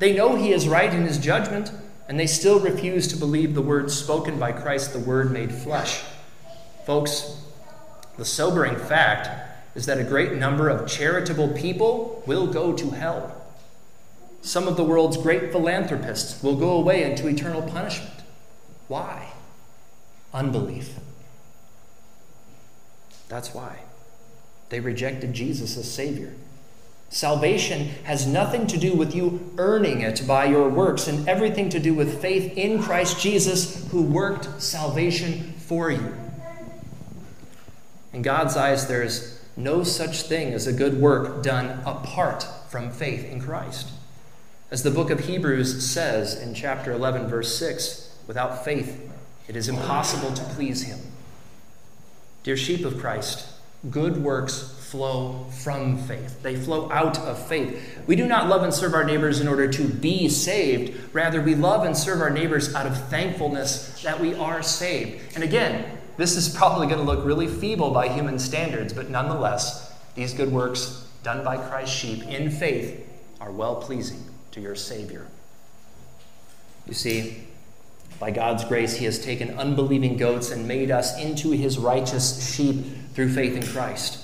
They 0.00 0.12
know 0.12 0.34
he 0.34 0.52
is 0.52 0.68
right 0.68 0.92
in 0.92 1.04
his 1.04 1.18
judgment, 1.18 1.70
and 2.08 2.18
they 2.18 2.26
still 2.26 2.58
refuse 2.58 3.06
to 3.08 3.16
believe 3.16 3.54
the 3.54 3.62
words 3.62 3.96
spoken 3.96 4.40
by 4.40 4.50
Christ, 4.50 4.92
the 4.92 4.98
word 4.98 5.30
made 5.30 5.54
flesh. 5.54 6.02
Folks, 6.84 7.40
the 8.18 8.24
sobering 8.24 8.76
fact 8.76 9.28
is 9.76 9.86
that 9.86 10.00
a 10.00 10.04
great 10.04 10.32
number 10.32 10.68
of 10.68 10.88
charitable 10.88 11.50
people 11.50 12.24
will 12.26 12.48
go 12.48 12.72
to 12.72 12.90
hell. 12.90 13.40
Some 14.42 14.66
of 14.66 14.76
the 14.76 14.84
world's 14.84 15.16
great 15.16 15.52
philanthropists 15.52 16.42
will 16.42 16.56
go 16.56 16.72
away 16.72 17.04
into 17.04 17.28
eternal 17.28 17.62
punishment. 17.62 18.14
Why? 18.88 19.28
Unbelief. 20.34 20.98
That's 23.28 23.54
why. 23.54 23.80
They 24.68 24.80
rejected 24.80 25.32
Jesus 25.32 25.76
as 25.76 25.90
Savior. 25.90 26.32
Salvation 27.08 27.88
has 28.04 28.26
nothing 28.26 28.66
to 28.66 28.76
do 28.76 28.94
with 28.94 29.14
you 29.14 29.52
earning 29.58 30.00
it 30.00 30.26
by 30.26 30.46
your 30.46 30.68
works 30.68 31.06
and 31.06 31.28
everything 31.28 31.68
to 31.68 31.78
do 31.78 31.94
with 31.94 32.20
faith 32.20 32.52
in 32.56 32.82
Christ 32.82 33.20
Jesus 33.20 33.88
who 33.90 34.02
worked 34.02 34.60
salvation 34.60 35.54
for 35.58 35.90
you. 35.90 36.14
In 38.12 38.22
God's 38.22 38.56
eyes, 38.56 38.88
there 38.88 39.02
is 39.02 39.40
no 39.56 39.84
such 39.84 40.22
thing 40.22 40.52
as 40.52 40.66
a 40.66 40.72
good 40.72 41.00
work 41.00 41.42
done 41.42 41.80
apart 41.86 42.46
from 42.68 42.90
faith 42.90 43.24
in 43.24 43.40
Christ. 43.40 43.90
As 44.70 44.82
the 44.82 44.90
book 44.90 45.10
of 45.10 45.20
Hebrews 45.20 45.88
says 45.88 46.34
in 46.34 46.54
chapter 46.54 46.92
11, 46.92 47.28
verse 47.28 47.56
6, 47.56 48.18
without 48.26 48.64
faith, 48.64 49.08
it 49.46 49.54
is 49.54 49.68
impossible 49.68 50.32
to 50.32 50.42
please 50.42 50.82
him. 50.82 50.98
Dear 52.46 52.56
sheep 52.56 52.84
of 52.84 52.98
Christ, 52.98 53.44
good 53.90 54.22
works 54.22 54.72
flow 54.78 55.46
from 55.64 55.98
faith. 55.98 56.44
They 56.44 56.54
flow 56.54 56.88
out 56.92 57.18
of 57.18 57.44
faith. 57.44 57.98
We 58.06 58.14
do 58.14 58.24
not 58.24 58.48
love 58.48 58.62
and 58.62 58.72
serve 58.72 58.94
our 58.94 59.02
neighbors 59.02 59.40
in 59.40 59.48
order 59.48 59.66
to 59.66 59.88
be 59.88 60.28
saved. 60.28 61.12
Rather, 61.12 61.42
we 61.42 61.56
love 61.56 61.84
and 61.84 61.96
serve 61.96 62.20
our 62.20 62.30
neighbors 62.30 62.72
out 62.72 62.86
of 62.86 62.96
thankfulness 63.08 64.00
that 64.04 64.20
we 64.20 64.32
are 64.36 64.62
saved. 64.62 65.34
And 65.34 65.42
again, 65.42 65.98
this 66.18 66.36
is 66.36 66.48
probably 66.48 66.86
going 66.86 67.04
to 67.04 67.04
look 67.04 67.26
really 67.26 67.48
feeble 67.48 67.90
by 67.90 68.06
human 68.06 68.38
standards, 68.38 68.92
but 68.92 69.10
nonetheless, 69.10 69.92
these 70.14 70.32
good 70.32 70.52
works 70.52 71.04
done 71.24 71.42
by 71.42 71.56
Christ's 71.56 71.96
sheep 71.96 72.22
in 72.28 72.52
faith 72.52 73.12
are 73.40 73.50
well 73.50 73.74
pleasing 73.74 74.22
to 74.52 74.60
your 74.60 74.76
Savior. 74.76 75.26
You 76.86 76.94
see, 76.94 77.45
by 78.18 78.30
God's 78.30 78.64
grace, 78.64 78.96
He 78.96 79.04
has 79.04 79.22
taken 79.22 79.58
unbelieving 79.58 80.16
goats 80.16 80.50
and 80.50 80.66
made 80.66 80.90
us 80.90 81.18
into 81.20 81.50
His 81.50 81.78
righteous 81.78 82.54
sheep 82.54 82.84
through 83.14 83.32
faith 83.32 83.54
in 83.54 83.66
Christ. 83.66 84.18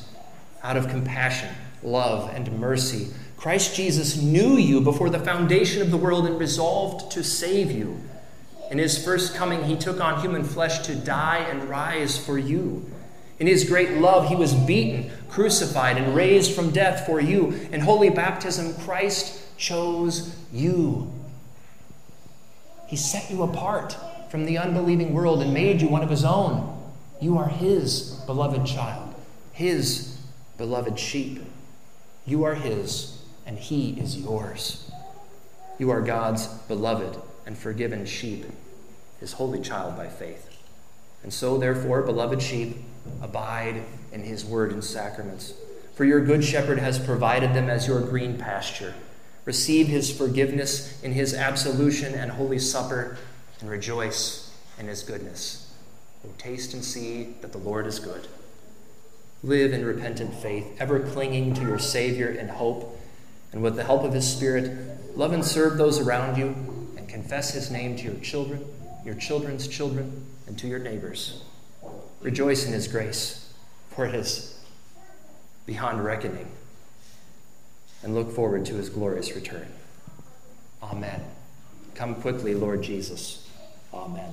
Out 0.62 0.76
of 0.76 0.88
compassion, 0.88 1.54
love, 1.82 2.32
and 2.34 2.58
mercy, 2.58 3.08
Christ 3.36 3.74
Jesus 3.74 4.16
knew 4.16 4.56
you 4.56 4.80
before 4.80 5.10
the 5.10 5.18
foundation 5.18 5.82
of 5.82 5.90
the 5.90 5.96
world 5.96 6.26
and 6.26 6.38
resolved 6.38 7.12
to 7.12 7.24
save 7.24 7.70
you. 7.70 8.00
In 8.70 8.78
His 8.78 9.04
first 9.04 9.34
coming, 9.34 9.64
He 9.64 9.76
took 9.76 10.00
on 10.00 10.20
human 10.20 10.44
flesh 10.44 10.78
to 10.86 10.94
die 10.94 11.38
and 11.50 11.68
rise 11.68 12.18
for 12.24 12.38
you. 12.38 12.88
In 13.38 13.46
His 13.46 13.68
great 13.68 13.98
love, 13.98 14.28
He 14.28 14.36
was 14.36 14.54
beaten, 14.54 15.10
crucified, 15.28 15.98
and 15.98 16.14
raised 16.14 16.54
from 16.54 16.70
death 16.70 17.04
for 17.04 17.20
you. 17.20 17.68
In 17.72 17.80
holy 17.80 18.08
baptism, 18.08 18.74
Christ 18.84 19.58
chose 19.58 20.34
you 20.52 21.12
he 22.92 22.96
set 22.98 23.30
you 23.30 23.42
apart 23.42 23.96
from 24.28 24.44
the 24.44 24.58
unbelieving 24.58 25.14
world 25.14 25.40
and 25.40 25.54
made 25.54 25.80
you 25.80 25.88
one 25.88 26.02
of 26.02 26.10
His 26.10 26.26
own. 26.26 26.78
You 27.22 27.38
are 27.38 27.48
His 27.48 28.20
beloved 28.26 28.66
child, 28.66 29.14
His 29.54 30.20
beloved 30.58 30.98
sheep. 30.98 31.42
You 32.26 32.44
are 32.44 32.52
His, 32.54 33.22
and 33.46 33.58
He 33.58 33.98
is 33.98 34.18
yours. 34.18 34.90
You 35.78 35.88
are 35.88 36.02
God's 36.02 36.48
beloved 36.68 37.18
and 37.46 37.56
forgiven 37.56 38.04
sheep, 38.04 38.44
His 39.20 39.32
holy 39.32 39.62
child 39.62 39.96
by 39.96 40.08
faith. 40.08 40.50
And 41.22 41.32
so, 41.32 41.56
therefore, 41.56 42.02
beloved 42.02 42.42
sheep, 42.42 42.76
abide 43.22 43.84
in 44.12 44.22
His 44.22 44.44
word 44.44 44.70
and 44.70 44.84
sacraments. 44.84 45.54
For 45.94 46.04
your 46.04 46.22
good 46.22 46.44
shepherd 46.44 46.78
has 46.78 46.98
provided 46.98 47.54
them 47.54 47.70
as 47.70 47.86
your 47.86 48.02
green 48.02 48.36
pasture. 48.36 48.92
Receive 49.44 49.88
his 49.88 50.16
forgiveness 50.16 51.02
in 51.02 51.12
his 51.12 51.34
absolution 51.34 52.14
and 52.14 52.30
holy 52.30 52.58
supper, 52.58 53.18
and 53.60 53.68
rejoice 53.68 54.54
in 54.78 54.86
his 54.86 55.02
goodness. 55.02 55.72
And 56.22 56.38
taste 56.38 56.74
and 56.74 56.84
see 56.84 57.34
that 57.40 57.50
the 57.50 57.58
Lord 57.58 57.86
is 57.86 57.98
good. 57.98 58.28
Live 59.42 59.72
in 59.72 59.84
repentant 59.84 60.34
faith, 60.34 60.76
ever 60.78 61.00
clinging 61.00 61.54
to 61.54 61.62
your 61.62 61.80
Savior 61.80 62.28
in 62.28 62.48
hope, 62.48 63.00
and 63.50 63.62
with 63.62 63.74
the 63.74 63.82
help 63.82 64.04
of 64.04 64.12
his 64.12 64.30
Spirit, 64.30 65.16
love 65.16 65.32
and 65.32 65.44
serve 65.44 65.76
those 65.76 65.98
around 65.98 66.38
you, 66.38 66.54
and 66.96 67.08
confess 67.08 67.52
his 67.52 67.68
name 67.68 67.96
to 67.96 68.04
your 68.04 68.20
children, 68.20 68.64
your 69.04 69.16
children's 69.16 69.66
children, 69.66 70.24
and 70.46 70.56
to 70.60 70.68
your 70.68 70.78
neighbors. 70.78 71.42
Rejoice 72.20 72.64
in 72.64 72.72
his 72.72 72.86
grace, 72.86 73.52
for 73.90 74.06
it 74.06 74.14
is 74.14 74.60
beyond 75.66 76.04
reckoning 76.04 76.48
and 78.02 78.14
look 78.14 78.32
forward 78.32 78.66
to 78.66 78.74
his 78.74 78.88
glorious 78.88 79.34
return. 79.34 79.68
Amen. 80.82 81.22
Come 81.94 82.16
quickly, 82.16 82.54
Lord 82.54 82.82
Jesus. 82.82 83.48
Amen. 83.94 84.32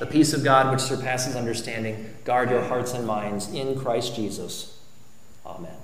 The 0.00 0.06
peace 0.06 0.32
of 0.32 0.42
God, 0.42 0.72
which 0.72 0.80
surpasses 0.80 1.36
understanding, 1.36 2.10
guard 2.24 2.50
your 2.50 2.62
hearts 2.62 2.94
and 2.94 3.06
minds 3.06 3.48
in 3.52 3.78
Christ 3.78 4.16
Jesus. 4.16 4.78
Amen. 5.46 5.76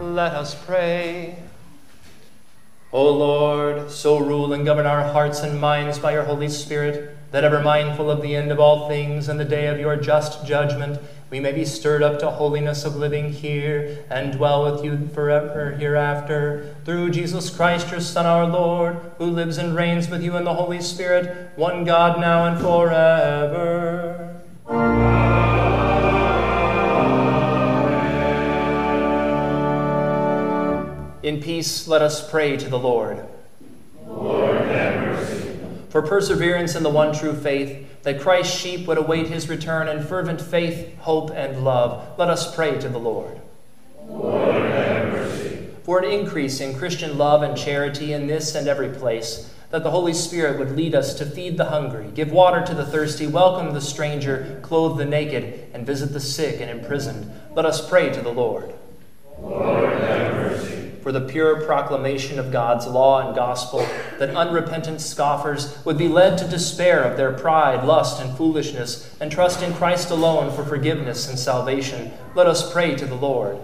Let 0.00 0.32
us 0.32 0.54
pray. 0.64 1.36
O 2.92 3.10
Lord, 3.10 3.90
so 3.90 4.18
rule 4.18 4.52
and 4.52 4.64
govern 4.64 4.86
our 4.86 5.12
hearts 5.12 5.40
and 5.40 5.60
minds 5.60 5.98
by 5.98 6.12
your 6.12 6.24
Holy 6.24 6.48
Spirit, 6.48 7.16
that 7.30 7.44
ever 7.44 7.62
mindful 7.62 8.10
of 8.10 8.20
the 8.20 8.34
end 8.34 8.50
of 8.50 8.58
all 8.58 8.88
things 8.88 9.28
and 9.28 9.38
the 9.38 9.44
day 9.44 9.68
of 9.68 9.78
your 9.78 9.96
just 9.96 10.44
judgment, 10.44 11.00
we 11.32 11.40
may 11.40 11.50
be 11.50 11.64
stirred 11.64 12.02
up 12.02 12.18
to 12.18 12.30
holiness 12.30 12.84
of 12.84 12.96
living 12.96 13.32
here 13.32 14.04
and 14.10 14.34
dwell 14.34 14.70
with 14.70 14.84
you 14.84 15.08
forever 15.14 15.70
hereafter. 15.70 16.76
Through 16.84 17.08
Jesus 17.10 17.48
Christ, 17.48 17.90
your 17.90 18.00
Son, 18.00 18.26
our 18.26 18.46
Lord, 18.46 19.00
who 19.16 19.24
lives 19.24 19.56
and 19.56 19.74
reigns 19.74 20.10
with 20.10 20.22
you 20.22 20.36
in 20.36 20.44
the 20.44 20.52
Holy 20.52 20.82
Spirit, 20.82 21.52
one 21.56 21.84
God 21.84 22.20
now 22.20 22.44
and 22.44 22.60
forever. 22.60 24.28
In 31.22 31.40
peace, 31.40 31.88
let 31.88 32.02
us 32.02 32.30
pray 32.30 32.58
to 32.58 32.68
the 32.68 32.78
Lord. 32.78 33.26
For 35.92 36.00
perseverance 36.00 36.74
in 36.74 36.84
the 36.84 36.88
one 36.88 37.14
true 37.14 37.34
faith, 37.34 38.02
that 38.02 38.18
Christ's 38.18 38.58
sheep 38.58 38.86
would 38.86 38.96
await 38.96 39.26
his 39.26 39.50
return 39.50 39.88
in 39.88 40.02
fervent 40.02 40.40
faith, 40.40 40.96
hope, 41.00 41.30
and 41.32 41.64
love. 41.64 42.18
Let 42.18 42.30
us 42.30 42.54
pray 42.54 42.80
to 42.80 42.88
the 42.88 42.98
Lord. 42.98 43.38
Lord, 44.08 44.54
have 44.54 45.12
mercy. 45.12 45.68
For 45.82 45.98
an 45.98 46.10
increase 46.10 46.62
in 46.62 46.78
Christian 46.78 47.18
love 47.18 47.42
and 47.42 47.58
charity 47.58 48.14
in 48.14 48.26
this 48.26 48.54
and 48.54 48.68
every 48.68 48.88
place, 48.88 49.52
that 49.68 49.82
the 49.82 49.90
Holy 49.90 50.14
Spirit 50.14 50.58
would 50.58 50.74
lead 50.74 50.94
us 50.94 51.12
to 51.16 51.26
feed 51.26 51.58
the 51.58 51.66
hungry, 51.66 52.08
give 52.14 52.32
water 52.32 52.64
to 52.64 52.74
the 52.74 52.86
thirsty, 52.86 53.26
welcome 53.26 53.74
the 53.74 53.80
stranger, 53.82 54.60
clothe 54.62 54.96
the 54.96 55.04
naked, 55.04 55.68
and 55.74 55.86
visit 55.86 56.14
the 56.14 56.20
sick 56.20 56.58
and 56.58 56.70
imprisoned. 56.70 57.30
Let 57.54 57.66
us 57.66 57.86
pray 57.86 58.10
to 58.14 58.22
the 58.22 58.32
Lord. 58.32 58.72
Lord, 59.38 59.92
for 61.02 61.10
the 61.10 61.20
pure 61.20 61.66
proclamation 61.66 62.38
of 62.38 62.52
God's 62.52 62.86
law 62.86 63.26
and 63.26 63.34
gospel, 63.34 63.80
that 64.18 64.36
unrepentant 64.36 65.00
scoffers 65.00 65.84
would 65.84 65.98
be 65.98 66.08
led 66.08 66.38
to 66.38 66.48
despair 66.48 67.02
of 67.02 67.16
their 67.16 67.32
pride, 67.32 67.84
lust, 67.84 68.22
and 68.22 68.36
foolishness, 68.36 69.14
and 69.20 69.30
trust 69.30 69.62
in 69.62 69.74
Christ 69.74 70.10
alone 70.10 70.54
for 70.54 70.64
forgiveness 70.64 71.28
and 71.28 71.38
salvation. 71.38 72.12
Let 72.36 72.46
us 72.46 72.72
pray 72.72 72.94
to 72.94 73.04
the 73.04 73.16
Lord. 73.16 73.58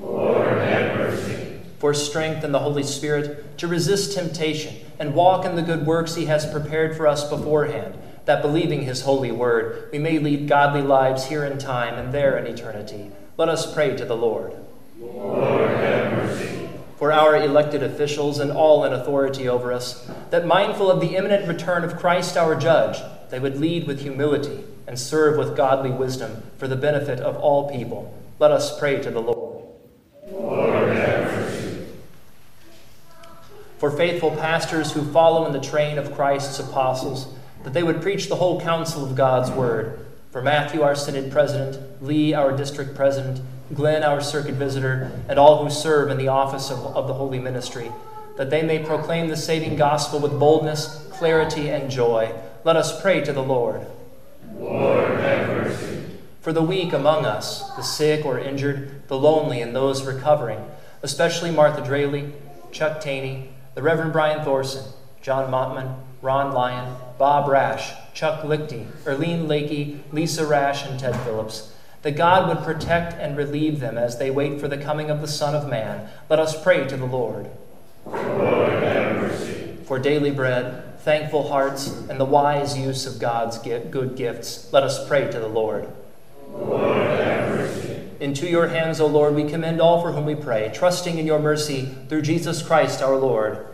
Lord, 0.00 0.62
have 0.62 0.96
mercy. 0.96 1.60
For 1.80 1.92
strength 1.92 2.44
in 2.44 2.52
the 2.52 2.60
Holy 2.60 2.84
Spirit 2.84 3.58
to 3.58 3.66
resist 3.66 4.14
temptation 4.14 4.76
and 4.98 5.14
walk 5.14 5.44
in 5.44 5.56
the 5.56 5.62
good 5.62 5.86
works 5.86 6.14
He 6.14 6.26
has 6.26 6.50
prepared 6.50 6.96
for 6.96 7.08
us 7.08 7.28
beforehand, 7.28 7.98
that 8.26 8.42
believing 8.42 8.82
His 8.82 9.02
holy 9.02 9.32
word, 9.32 9.88
we 9.90 9.98
may 9.98 10.18
lead 10.18 10.46
godly 10.46 10.82
lives 10.82 11.26
here 11.26 11.44
in 11.44 11.58
time 11.58 11.94
and 11.94 12.14
there 12.14 12.36
in 12.38 12.46
eternity. 12.46 13.10
Let 13.36 13.48
us 13.48 13.72
pray 13.72 13.96
to 13.96 14.04
the 14.04 14.16
Lord. 14.16 14.52
Lord, 15.00 15.69
for 17.00 17.10
our 17.10 17.34
elected 17.34 17.82
officials 17.82 18.38
and 18.40 18.52
all 18.52 18.84
in 18.84 18.92
authority 18.92 19.48
over 19.48 19.72
us, 19.72 20.06
that 20.28 20.44
mindful 20.44 20.90
of 20.90 21.00
the 21.00 21.16
imminent 21.16 21.48
return 21.48 21.82
of 21.82 21.96
Christ 21.96 22.36
our 22.36 22.54
Judge, 22.54 22.98
they 23.30 23.40
would 23.40 23.58
lead 23.58 23.86
with 23.86 24.02
humility 24.02 24.64
and 24.86 24.98
serve 24.98 25.38
with 25.38 25.56
godly 25.56 25.90
wisdom 25.90 26.42
for 26.58 26.68
the 26.68 26.76
benefit 26.76 27.18
of 27.18 27.36
all 27.36 27.70
people. 27.70 28.14
Let 28.38 28.50
us 28.50 28.78
pray 28.78 29.00
to 29.00 29.10
the 29.10 29.22
Lord. 29.22 29.64
Lord, 30.30 30.98
for 33.78 33.90
faithful 33.90 34.32
pastors 34.32 34.92
who 34.92 35.10
follow 35.10 35.46
in 35.46 35.54
the 35.54 35.58
train 35.58 35.96
of 35.96 36.14
Christ's 36.14 36.58
apostles, 36.58 37.32
that 37.64 37.72
they 37.72 37.82
would 37.82 38.02
preach 38.02 38.28
the 38.28 38.36
whole 38.36 38.60
counsel 38.60 39.06
of 39.06 39.16
God's 39.16 39.50
word. 39.50 40.06
For 40.32 40.42
Matthew, 40.42 40.82
our 40.82 40.94
synod 40.94 41.32
president, 41.32 42.02
Lee, 42.02 42.34
our 42.34 42.54
district 42.54 42.94
president, 42.94 43.40
Glenn, 43.74 44.02
our 44.02 44.20
circuit 44.20 44.54
visitor, 44.54 45.10
and 45.28 45.38
all 45.38 45.62
who 45.62 45.70
serve 45.70 46.10
in 46.10 46.18
the 46.18 46.28
office 46.28 46.70
of, 46.70 46.78
of 46.96 47.06
the 47.06 47.14
holy 47.14 47.38
ministry, 47.38 47.92
that 48.36 48.50
they 48.50 48.62
may 48.62 48.84
proclaim 48.84 49.28
the 49.28 49.36
saving 49.36 49.76
gospel 49.76 50.18
with 50.18 50.38
boldness, 50.38 51.06
clarity, 51.10 51.70
and 51.70 51.90
joy. 51.90 52.32
Let 52.64 52.76
us 52.76 53.00
pray 53.00 53.20
to 53.22 53.32
the 53.32 53.42
Lord. 53.42 53.86
Lord, 54.58 55.20
have 55.20 55.48
mercy. 55.48 56.06
For 56.40 56.52
the 56.52 56.62
weak 56.62 56.92
among 56.92 57.26
us, 57.26 57.68
the 57.76 57.82
sick 57.82 58.24
or 58.24 58.38
injured, 58.38 59.06
the 59.08 59.18
lonely, 59.18 59.60
and 59.60 59.76
those 59.76 60.04
recovering, 60.04 60.64
especially 61.02 61.50
Martha 61.50 61.82
Draley, 61.82 62.32
Chuck 62.72 63.00
Taney, 63.00 63.50
the 63.74 63.82
Reverend 63.82 64.12
Brian 64.12 64.44
Thorson, 64.44 64.84
John 65.22 65.50
Mottman, 65.50 65.96
Ron 66.22 66.52
Lyon, 66.52 66.96
Bob 67.18 67.48
Rash, 67.48 67.92
Chuck 68.14 68.42
Lichty, 68.42 68.86
Erlene 69.04 69.46
Lakey, 69.46 70.00
Lisa 70.12 70.46
Rash, 70.46 70.86
and 70.86 70.98
Ted 70.98 71.16
Phillips, 71.20 71.72
that 72.02 72.16
God 72.16 72.48
would 72.48 72.64
protect 72.64 73.14
and 73.14 73.36
relieve 73.36 73.80
them 73.80 73.98
as 73.98 74.18
they 74.18 74.30
wait 74.30 74.60
for 74.60 74.68
the 74.68 74.78
coming 74.78 75.10
of 75.10 75.20
the 75.20 75.28
Son 75.28 75.54
of 75.54 75.68
Man. 75.68 76.08
Let 76.28 76.38
us 76.38 76.60
pray 76.62 76.86
to 76.86 76.96
the 76.96 77.06
Lord. 77.06 77.50
Lord. 78.06 79.80
For 79.84 79.98
daily 79.98 80.30
bread, 80.30 81.00
thankful 81.00 81.48
hearts, 81.48 81.88
and 82.08 82.18
the 82.18 82.24
wise 82.24 82.78
use 82.78 83.06
of 83.06 83.18
God's 83.18 83.58
good 83.58 84.16
gifts, 84.16 84.72
let 84.72 84.82
us 84.82 85.06
pray 85.08 85.30
to 85.30 85.38
the 85.38 85.48
Lord. 85.48 85.88
Lord. 86.52 87.00
Into 88.20 88.46
your 88.46 88.68
hands, 88.68 89.00
O 89.00 89.06
Lord, 89.06 89.34
we 89.34 89.48
commend 89.48 89.80
all 89.80 90.02
for 90.02 90.12
whom 90.12 90.26
we 90.26 90.34
pray, 90.34 90.70
trusting 90.74 91.18
in 91.18 91.26
your 91.26 91.38
mercy 91.38 91.86
through 92.08 92.20
Jesus 92.22 92.62
Christ 92.62 93.00
our 93.00 93.16
Lord. 93.16 93.66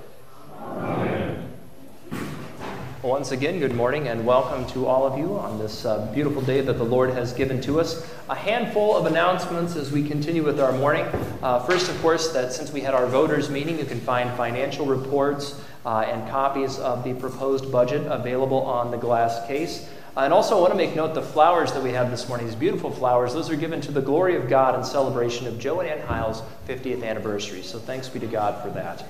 Once 3.07 3.31
again, 3.31 3.61
good 3.61 3.73
morning 3.73 4.09
and 4.09 4.27
welcome 4.27 4.67
to 4.67 4.85
all 4.85 5.07
of 5.07 5.17
you 5.17 5.39
on 5.39 5.61
this 5.61 5.85
uh, 5.85 6.11
beautiful 6.13 6.43
day 6.43 6.61
that 6.61 6.73
the 6.73 6.85
Lord 6.85 7.09
has 7.11 7.33
given 7.33 7.61
to 7.61 7.79
us. 7.79 8.05
A 8.29 8.35
handful 8.35 8.97
of 8.97 9.07
announcements 9.07 9.77
as 9.77 9.93
we 9.93 10.03
continue 10.03 10.43
with 10.43 10.59
our 10.59 10.73
morning. 10.73 11.05
Uh, 11.41 11.61
first, 11.61 11.89
of 11.89 11.97
course, 12.03 12.33
that 12.33 12.53
since 12.53 12.73
we 12.73 12.81
had 12.81 12.95
our 12.95 13.07
voters' 13.07 13.49
meeting, 13.49 13.79
you 13.79 13.85
can 13.85 14.01
find 14.01 14.29
financial 14.37 14.87
reports 14.87 15.63
uh, 15.85 16.01
and 16.01 16.29
copies 16.33 16.81
of 16.81 17.05
the 17.05 17.15
proposed 17.15 17.71
budget 17.71 18.05
available 18.11 18.63
on 18.63 18.91
the 18.91 18.99
glass 18.99 19.47
case. 19.47 19.89
And 20.17 20.33
also, 20.33 20.59
I 20.59 20.61
want 20.63 20.73
to 20.73 20.77
make 20.77 20.97
note 20.97 21.15
the 21.15 21.23
flowers 21.23 21.73
that 21.75 21.85
we 21.85 21.93
have 21.93 22.11
this 22.11 22.29
morning, 22.29 22.47
these 22.47 22.57
beautiful 22.57 22.91
flowers, 22.91 23.33
those 23.33 23.49
are 23.51 23.57
given 23.57 23.81
to 23.83 23.93
the 23.93 24.03
glory 24.03 24.35
of 24.35 24.49
God 24.49 24.75
in 24.75 24.85
celebration 24.85 25.47
of 25.47 25.61
Joe 25.61 25.79
and 25.79 25.89
Ann 25.89 26.05
Hiles' 26.05 26.43
50th 26.67 27.05
anniversary. 27.05 27.63
So 27.63 27.79
thanks 27.79 28.09
be 28.09 28.19
to 28.19 28.27
God 28.27 28.61
for 28.61 28.71
that. 28.71 29.05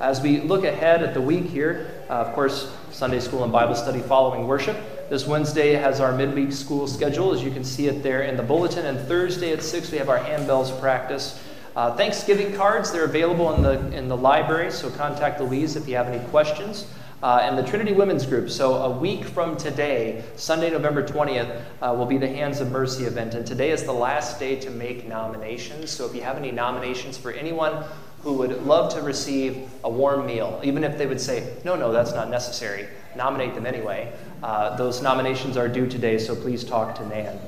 As 0.00 0.20
we 0.20 0.40
look 0.40 0.62
ahead 0.62 1.02
at 1.02 1.12
the 1.12 1.20
week 1.20 1.46
here, 1.46 1.90
uh, 2.08 2.12
of 2.12 2.32
course, 2.32 2.72
Sunday 2.92 3.18
school 3.18 3.42
and 3.42 3.52
Bible 3.52 3.74
study 3.74 3.98
following 3.98 4.46
worship. 4.46 4.76
This 5.10 5.26
Wednesday 5.26 5.72
has 5.72 6.00
our 6.00 6.12
midweek 6.12 6.52
school 6.52 6.86
schedule, 6.86 7.32
as 7.32 7.42
you 7.42 7.50
can 7.50 7.64
see 7.64 7.88
it 7.88 8.00
there 8.04 8.22
in 8.22 8.36
the 8.36 8.42
bulletin. 8.44 8.86
And 8.86 9.00
Thursday 9.08 9.52
at 9.52 9.60
6, 9.60 9.90
we 9.90 9.98
have 9.98 10.08
our 10.08 10.20
handbells 10.20 10.78
practice. 10.80 11.42
Uh, 11.74 11.96
Thanksgiving 11.96 12.54
cards, 12.54 12.92
they're 12.92 13.06
available 13.06 13.52
in 13.54 13.62
the, 13.62 13.96
in 13.96 14.06
the 14.06 14.16
library, 14.16 14.70
so 14.70 14.88
contact 14.90 15.40
Louise 15.40 15.74
if 15.74 15.88
you 15.88 15.96
have 15.96 16.06
any 16.06 16.24
questions 16.28 16.86
uh, 17.22 17.40
and 17.42 17.58
the 17.58 17.62
Trinity 17.62 17.92
Women's 17.92 18.24
Group. 18.24 18.50
So, 18.50 18.74
a 18.76 18.90
week 18.90 19.24
from 19.24 19.56
today, 19.56 20.22
Sunday, 20.36 20.70
November 20.70 21.06
20th, 21.06 21.60
uh, 21.82 21.94
will 21.96 22.06
be 22.06 22.18
the 22.18 22.28
Hands 22.28 22.60
of 22.60 22.70
Mercy 22.70 23.04
event. 23.04 23.34
And 23.34 23.44
today 23.44 23.70
is 23.70 23.84
the 23.84 23.92
last 23.92 24.38
day 24.38 24.56
to 24.60 24.70
make 24.70 25.08
nominations. 25.08 25.90
So, 25.90 26.06
if 26.06 26.14
you 26.14 26.22
have 26.22 26.36
any 26.36 26.52
nominations 26.52 27.18
for 27.18 27.32
anyone 27.32 27.84
who 28.22 28.32
would 28.34 28.64
love 28.64 28.92
to 28.94 29.02
receive 29.02 29.68
a 29.84 29.90
warm 29.90 30.26
meal, 30.26 30.60
even 30.64 30.84
if 30.84 30.98
they 30.98 31.06
would 31.06 31.20
say, 31.20 31.56
no, 31.64 31.76
no, 31.76 31.92
that's 31.92 32.12
not 32.12 32.28
necessary, 32.30 32.86
nominate 33.16 33.54
them 33.54 33.66
anyway. 33.66 34.12
Uh, 34.42 34.76
those 34.76 35.02
nominations 35.02 35.56
are 35.56 35.68
due 35.68 35.86
today, 35.86 36.18
so 36.18 36.34
please 36.34 36.64
talk 36.64 36.94
to 36.96 37.06
Nan. 37.06 37.38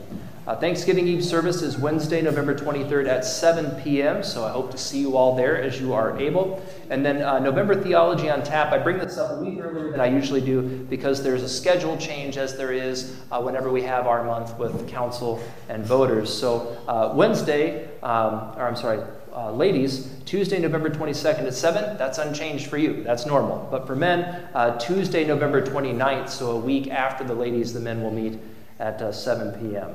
Uh, 0.51 0.57
Thanksgiving 0.57 1.07
Eve 1.07 1.25
service 1.25 1.63
is 1.63 1.79
Wednesday, 1.79 2.21
November 2.21 2.57
23rd 2.57 3.07
at 3.07 3.25
7 3.25 3.81
p.m., 3.83 4.25
so 4.25 4.45
I 4.45 4.51
hope 4.51 4.73
to 4.73 4.79
see 4.79 4.99
you 4.99 5.17
all 5.17 5.37
there 5.37 5.63
as 5.63 5.81
you 5.81 5.93
are 5.93 6.19
able. 6.19 6.61
And 6.91 7.07
then 7.07 7.23
uh, 7.23 7.39
November 7.39 7.81
Theology 7.81 8.29
on 8.29 8.43
Tap, 8.43 8.73
I 8.73 8.79
bring 8.79 8.99
this 8.99 9.17
up 9.17 9.31
a 9.31 9.45
week 9.45 9.61
earlier 9.61 9.93
than 9.93 10.01
I 10.01 10.07
usually 10.07 10.41
do 10.41 10.63
because 10.91 11.23
there's 11.23 11.45
a 11.45 11.49
schedule 11.49 11.97
change 11.99 12.37
as 12.37 12.57
there 12.57 12.73
is 12.73 13.17
uh, 13.31 13.41
whenever 13.41 13.71
we 13.71 13.83
have 13.83 14.09
our 14.09 14.25
month 14.25 14.59
with 14.59 14.89
council 14.89 15.41
and 15.69 15.87
voters. 15.87 16.37
So 16.37 16.77
uh, 16.89 17.13
Wednesday, 17.15 17.85
um, 18.03 18.53
or 18.57 18.67
I'm 18.67 18.75
sorry, 18.75 19.05
uh, 19.33 19.53
ladies, 19.53 20.11
Tuesday, 20.25 20.59
November 20.59 20.91
22nd 20.91 21.47
at 21.47 21.55
7, 21.55 21.97
that's 21.97 22.19
unchanged 22.19 22.67
for 22.67 22.77
you. 22.77 23.05
That's 23.05 23.25
normal. 23.25 23.69
But 23.71 23.87
for 23.87 23.95
men, 23.95 24.49
uh, 24.53 24.77
Tuesday, 24.79 25.25
November 25.25 25.63
29th, 25.65 26.29
so 26.29 26.51
a 26.51 26.59
week 26.59 26.91
after 26.91 27.23
the 27.23 27.35
ladies, 27.35 27.73
the 27.73 27.79
men 27.79 28.03
will 28.03 28.11
meet 28.11 28.41
at 28.81 29.01
uh, 29.01 29.13
7 29.13 29.53
p.m. 29.61 29.95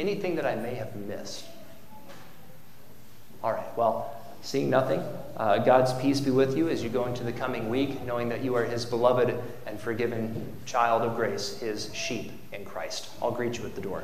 Anything 0.00 0.36
that 0.36 0.46
I 0.46 0.54
may 0.54 0.76
have 0.76 0.96
missed? 0.96 1.44
All 3.44 3.52
right, 3.52 3.76
well, 3.76 4.18
seeing 4.40 4.70
nothing, 4.70 5.02
uh, 5.36 5.58
God's 5.58 5.92
peace 6.00 6.20
be 6.20 6.30
with 6.30 6.56
you 6.56 6.70
as 6.70 6.82
you 6.82 6.88
go 6.88 7.04
into 7.04 7.22
the 7.22 7.32
coming 7.32 7.68
week, 7.68 8.02
knowing 8.04 8.30
that 8.30 8.42
you 8.42 8.54
are 8.54 8.64
His 8.64 8.86
beloved 8.86 9.38
and 9.66 9.78
forgiven 9.78 10.56
child 10.64 11.02
of 11.02 11.16
grace, 11.16 11.58
His 11.58 11.94
sheep 11.94 12.32
in 12.50 12.64
Christ. 12.64 13.10
I'll 13.20 13.30
greet 13.30 13.58
you 13.58 13.66
at 13.66 13.74
the 13.74 13.82
door. 13.82 14.02